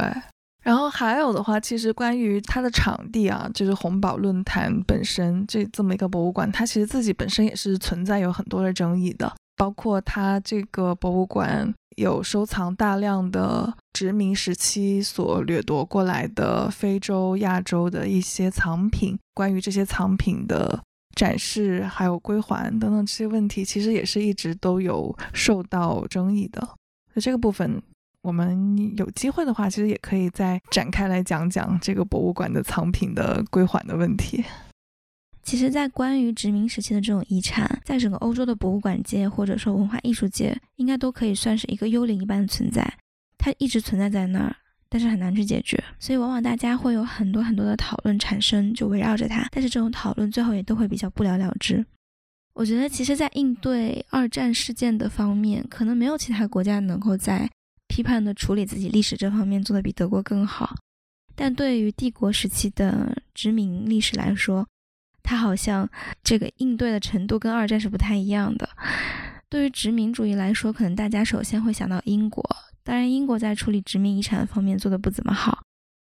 [0.63, 9.31] 然后还有的话，其实关于它的场地啊，就是红宝论坛本身这这么一个博物馆，它其实自己本身也是存在有很多的争议的。
[9.55, 20.81] 包括它这个博物馆有收藏大量的殖民时期所掠夺过来的非洲、亚洲的一些藏品，关于这些藏品的
[21.15, 26.67] 展示还有归还等等这些问题，其实也是一直都有受到争议的。
[27.13, 27.79] 那这个部分，
[28.23, 34.43] 我们有机会的话，其实也可以再展开来讲讲这个博物馆的藏品的归还的问题。
[35.43, 42.81] 其实，在关于殖民时期的这种遗产，在整个欧洲的博物馆界或者说文化艺术界，应该都可以算是一个幽灵一般的存在。
[43.37, 44.55] 它一直存在在那儿，
[44.87, 49.45] 但是很难去解决，所以往往大家会有很多很多的讨论产生，就围绕着它。
[49.51, 51.85] 但是这种讨论最后也都会比较不了了之。
[52.53, 57.49] 我觉得，其实，在应对二战事件的方面，可能没有其他国家能够在
[57.93, 60.75] 批判的处理自己历史这方面做得比德国更好。
[61.35, 64.67] 但对于帝国时期的殖民历史来说，
[65.21, 65.87] 它好像
[66.23, 68.67] 这个应对的程度跟二战是不太一样的。
[69.47, 72.43] 对于殖民主义来说，可能大家首先会想到英国，
[72.83, 75.61] 当然英国在处理殖民遗产方面做的不怎么好。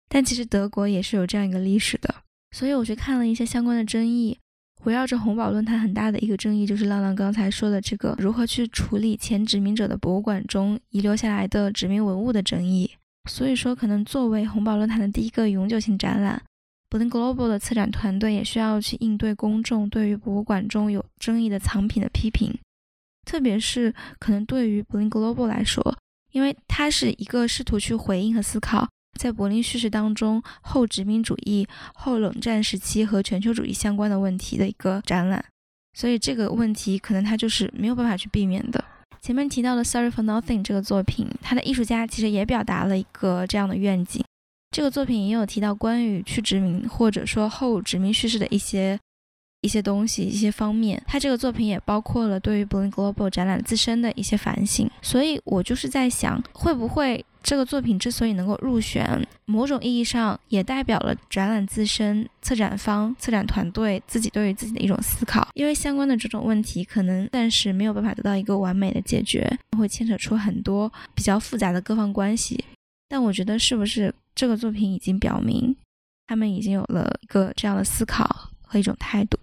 [0.08, 2.14] 但其实德国也是有这样一个历史的。
[2.52, 4.38] 所以我去看了一些相关的争议，
[4.84, 12.90] 围绕着红宝论坛很大的一个争议就是浪浪刚才说的这个如何去处理前殖民者的博物馆中遗留下来的殖民文物的争议。
[13.30, 16.42] 所以说，可能作为红宝论坛的第一个永久性展览。
[16.90, 22.56] b l i n Global 的策展团队也需要去应对公众对于博物馆中有争议的藏品的批评，
[23.24, 25.96] 特别是可能对于 b l i n Global 来说，
[26.30, 35.44] 因为它是一个试图去回应和思考在柏林叙事当中后殖民主义、后冷战时期和全球主义相关的问题的一个展览，
[35.92, 38.84] 所以这个问题可能它就是没有办法去避免的。
[39.20, 44.22] 前面提到的 Sorry for Nothing 这个作品，它的艺术家其实也表达了一个这样的愿景。
[44.70, 48.98] 这个作品也有提到关于去殖民或者说后殖民叙事的一些
[49.64, 51.02] 一些东西、一些方面。
[51.06, 54.88] 他这个作品也包括了对于 Blind Global 展览自身的一些反省。
[55.00, 65.48] 所以我就是在想，会不会这个作品之所以能够入选，某种意义上也代表了展览自身、策展方、策展团队自己对于自己的一种思考。
[65.54, 72.62] 因为相关的这种问题可能暂时没有办法得到一个完美的解决，会牵扯出很多比较复杂的各方关系。
[73.08, 74.14] 但我觉得是不是？
[74.36, 75.76] 这个作品已经表明，
[76.26, 79.38] 他们已经有了一个这样的思考和一种态度。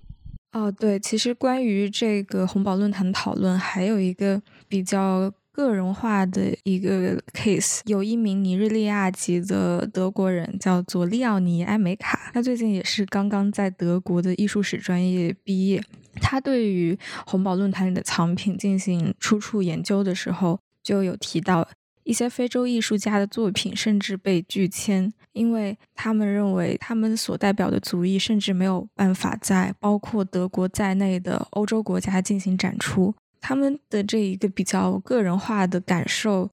[0.53, 15.81] 哦，对，其实关于这个红宝论坛讨论，还有一个比较个人化的一个 case，有一名尼日利亚籍的德国人叫做利奥尼埃梅卡，他最近也是刚刚在德国的艺术史专业毕业。
[16.21, 21.65] 他对于红宝论坛里的藏品进行出处研究的时候，就有提到。
[22.11, 33.15] 一些非洲艺术家的作品甚至被拒签，因为他们认为他们所代表的族裔甚至没有办法在包括德国在内的欧洲国家进行展出。
[33.39, 36.49] 他们的这一个比较个人化的感受，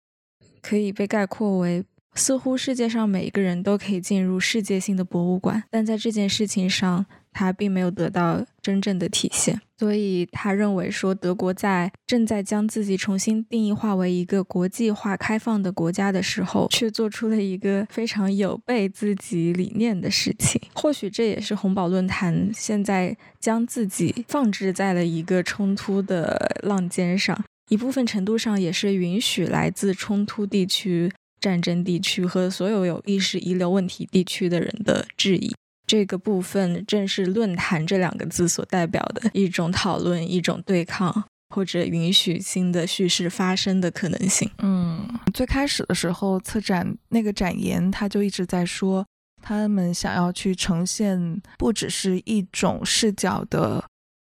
[0.62, 7.04] 可以被概括为：似乎世界上每一个人都可以进入世界性的博物馆，但在这件事情上。
[7.38, 20.60] 他并没有得到真正的体现，所以他认为说，德国在正在将自己重新定义化为一个国际化开放的国家的时候，却做出了一个非常有悖自己理念的事情。
[20.74, 35.54] 或许这也是红宝论坛现在将自己放置在了一个冲突的浪尖上，一部分程度上也是允许来自冲突地区、战争地区和所有有历史遗留问题地区的人的质疑。
[35.88, 44.48] 这个部分正是“论坛”这两个字所代表的一种讨论、一种对抗，或者允许新的叙事发生的可能性。
[44.58, 49.06] 嗯，最开始的时候，策展那个展言他就一直在说，
[49.42, 53.82] 他们想要去呈现不只是一种视角的，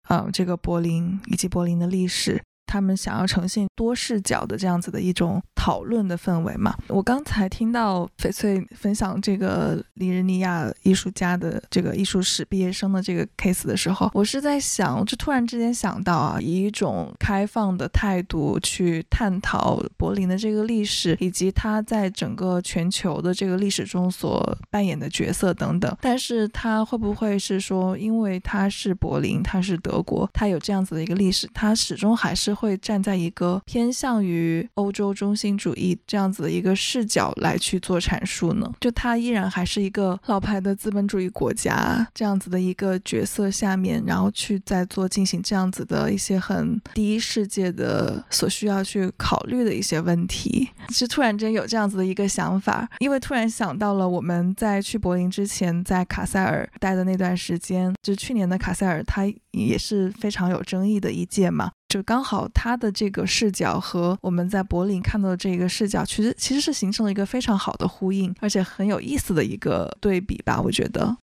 [0.10, 2.44] 呃，这个柏林以及柏林的历史。
[2.74, 6.76] 他们想要呈现多视角的这样子的一种讨论的氛围嘛？
[6.88, 25.96] 我刚才听到翡翠分享这个尼日利亚艺术家的这个艺术史毕业生的这个 case 的时候，我是在想，就突然之间想到啊，以一种开放的态度去探讨柏林的这个历史，以及他在整个全球的这个历史中所扮演的角色等等。
[26.02, 32.63] 但是，他会不会是说，因为他是柏林，他是德国，他有这样子的一个历史，他始终还是。
[32.64, 38.72] 会站在一个偏向于欧洲中心主义这样子的一个视角来去做阐述呢？
[38.80, 50.70] 就它依然还是一个老牌的资本主义国家这样子的一个角色下面，然后去在做进行这样子的一些很第一世界的所需要去考虑的一些问题。
[50.88, 61.72] 是突然间有这样子的一个想法，因为突然想到了我们在去柏林之前在卡塞尔待的那段时间，就去年的卡塞尔，它也是非常有争议的一届嘛。
[61.94, 71.16] 就刚好他的这个视角和我们在柏林看到的这个视角，其实其实是形成了一个非常好的呼应，而且很有意思的一个对比吧，我觉得。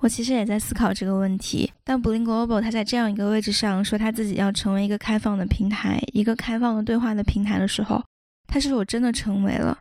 [0.00, 1.72] 我其实也在思考这个问题。
[1.84, 8.02] 当 b l i n Global 它在这样一个位置上说他自己要成为一个开放的平台，一个开放的对话的平台的时候，
[8.48, 9.78] 它是否真的成为了？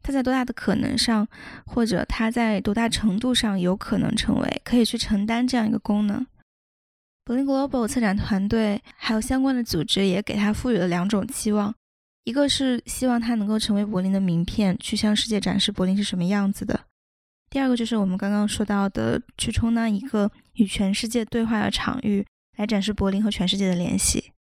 [0.00, 1.26] 它在多大的可能上，
[1.66, 6.24] 或者它在多大程度上有可能成为可以去承担这样一个功能
[7.24, 11.74] ？Blink Global 策展团队还有相关的组织也给它赋予了两种期望：
[12.24, 16.80] 一个是希望它能够成为柏林的名片，去向世界展示柏林是什么样子的。
[17.50, 22.26] 第二个就是我们刚刚说到的，去充当一个与全世界对话的场域，
[22.56, 24.32] 来展示柏林和全世界的联系。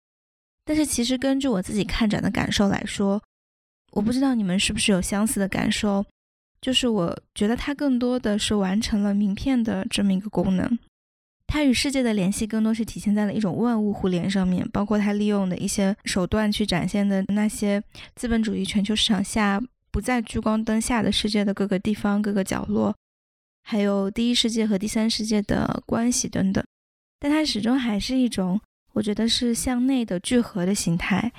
[0.64, 3.22] 但是其实根据我自己看展的感受来说，
[3.92, 6.06] 我不知道你们是不是有相似的感受，
[6.62, 10.80] 就是我觉得它更多的是完成了名片的这么一个功能。
[11.52, 17.84] 它与世界的联系更多是体现在了一种万物互联上面，包括它利用的一些手段去展现的那些
[18.16, 19.62] 资本主义全球市场下
[19.92, 22.96] 不在聚光灯下的世界的各个地方、各个角落。
[23.64, 26.64] 还有第一世界和第三世界的关系等等，
[27.20, 28.58] 但它始终还是一种，
[28.94, 31.34] 我觉得是向内的聚合的形态。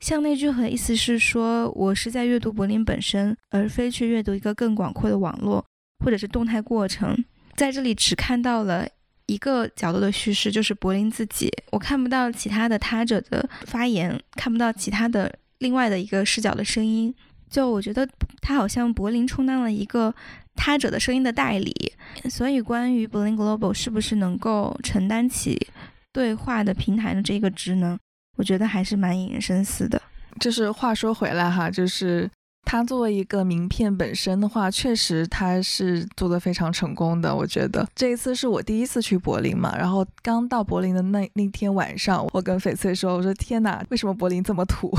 [0.00, 5.62] 向内聚合的意思是说，我是在阅读柏林本身，而非去阅读一个更广阔的网络
[6.02, 7.22] 或者是动态过程。
[7.54, 8.88] 在这里只看到了
[9.28, 17.14] 一个角度的叙事，就是柏林自己，我看不到其他的他者的发言，看不到其他的另外的一个视角的声音。
[17.48, 18.06] 就我觉得，
[18.42, 20.12] 他好像柏林充当了一个。
[20.60, 21.72] 他者的声音的代理，
[22.28, 25.68] 所以关于柏林 Global 是不是能够承担起
[26.12, 27.96] 对话的平台的这个职能，
[28.36, 30.02] 我觉得还是蛮引人深思的。
[30.40, 32.28] 就是话说回来哈，就是
[32.70, 37.34] 它作为一个名片本身的话，确实它是做的非常成功的。
[37.34, 44.92] 我觉得这一次是我第一次去柏林嘛，然后刚到柏林的那那天晚上，我跟翡翠说：“我说天哪，为什么柏林这么土？”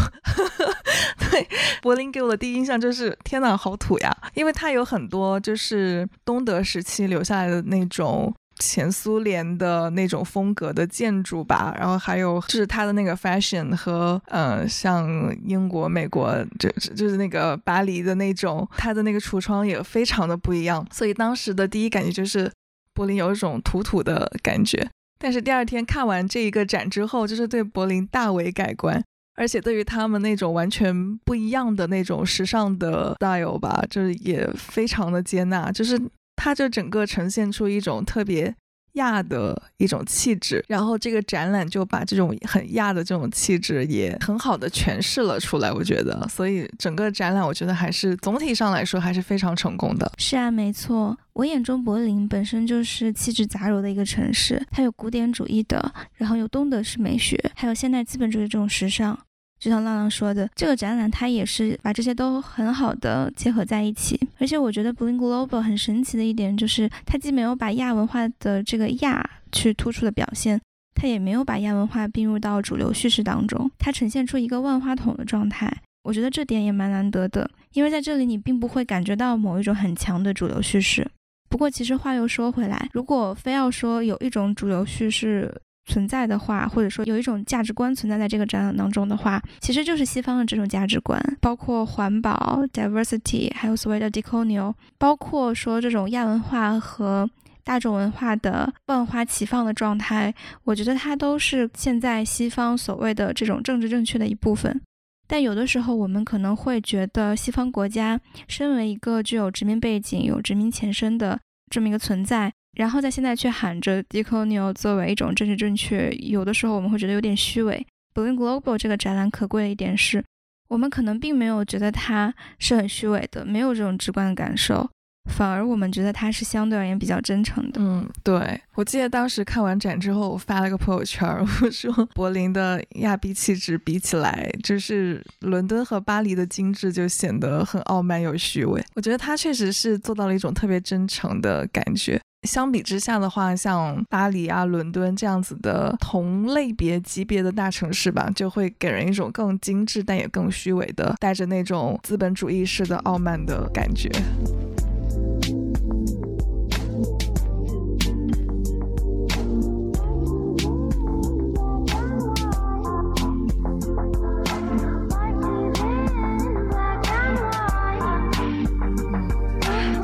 [1.30, 1.48] 对，
[1.84, 4.18] 柏林给我的第一印象就是天哪，好土呀！
[4.34, 15.10] 因为它有很多就是东德时期留下来的那种前苏联的那种风格的建筑吧，然后还有就是它的那个 fashion 和呃，像
[15.44, 22.52] 英国、美国就就是那个巴黎的那种，它的那个橱窗也非常的不一样，所以当时的第一感觉就是
[22.94, 24.90] 柏林有一种土土的感觉。
[25.18, 29.04] 但是第二天看完这一个展之后，就是对柏林大为改观。
[29.36, 35.98] 而且对于他们那种完全不一样的那种时尚的 style 吧，就是也非常的接纳，就是
[36.42, 38.56] 它就整个呈现出一种特别
[38.94, 50.12] 亚的一种气质，然后这个展览就把这种很亚的这种气质也很好的诠释了出来，我觉得，所以整个展览我觉得还是总体上来说还是非常成功的。
[50.18, 59.18] 是啊，没错，我眼中柏林本身就是气质杂糅的一个城市，它有古典主义的，然后有东德式美学，还有现代资本主义这种时尚。
[59.60, 64.20] 就像浪浪说的，这个展览它也是把这些都很好的结合在一起。
[64.40, 70.60] 而且我觉得 Blink Global 很神奇的一点就是，它既没有把亚文化的这个亚去突出的表现，
[70.96, 75.72] 它也没有把亚文化并入到主流叙事当中，它呈现出一个万花筒的状态。
[76.04, 81.06] 我觉得这点也蛮难得的，因为在这里你并不会感觉到某一种很强的主流叙事。
[81.50, 85.54] 不过其实话又说回来，如果非要说有一种主流叙事，
[85.90, 97.30] 存在的话，或者说有一种价值观存在在这个展览当中的话，其实就是西方的这种价值观，包括环保、diversity，还有所谓的 decolonial，包括说这种亚文化和
[97.64, 100.34] 大众文化的万花齐放的状态，
[100.64, 104.80] 我觉得它都是现在西方所谓的这种政治正确的一部分。
[105.28, 111.40] 但有的时候，我们可能会觉得西方国家身为一个具有殖民背景、有殖民前身的
[111.70, 112.52] 这么一个存在。
[112.80, 117.86] 然后在现在却喊着 Deconio 作为一种政治正确，有的时候我们会觉得有点虚伪。
[118.14, 120.24] Blink Global 这个展览可贵的一点是，
[120.70, 124.90] 我们可能并没有觉得它是很虚伪的，没有这种直观的感受。
[125.30, 127.82] 反而我们觉得它是相对而言比较真诚的。
[127.82, 131.28] 嗯，对，我记得当时看完展之后，我发了个朋友圈，
[131.62, 138.82] 我说柏林的亚逼气质比起来，就是伦敦和巴黎的精致就显得很傲慢又虚伪。
[138.96, 142.18] 我觉得它确实是做到了一种特别真诚的感觉。
[142.44, 154.10] 相比之下的话，像巴黎啊、伦敦这样子的同类别级别的大城市吧，就会给人一种更精致但也更虚伪的，带着那种资本主义式的傲慢的感觉。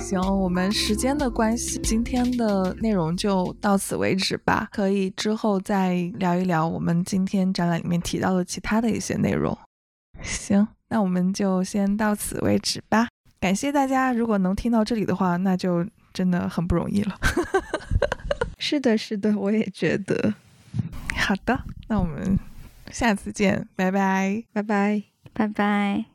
[0.05, 4.67] 行，我们时间的关系，今天的内容就到此为止吧。
[4.71, 9.57] 可以之后再聊一聊我们今天展览里面提到的其他的一些内容。
[10.21, 13.07] 行，那我们就先到此为止吧。
[13.39, 15.83] 感谢大家，如果能听到这里的话，那就
[16.13, 17.17] 真的很不容易了。
[18.59, 20.35] 是的，是的，我也觉得。
[21.15, 22.37] 好的，那我们
[22.91, 25.01] 下次见，拜拜，拜拜，
[25.33, 26.05] 拜拜。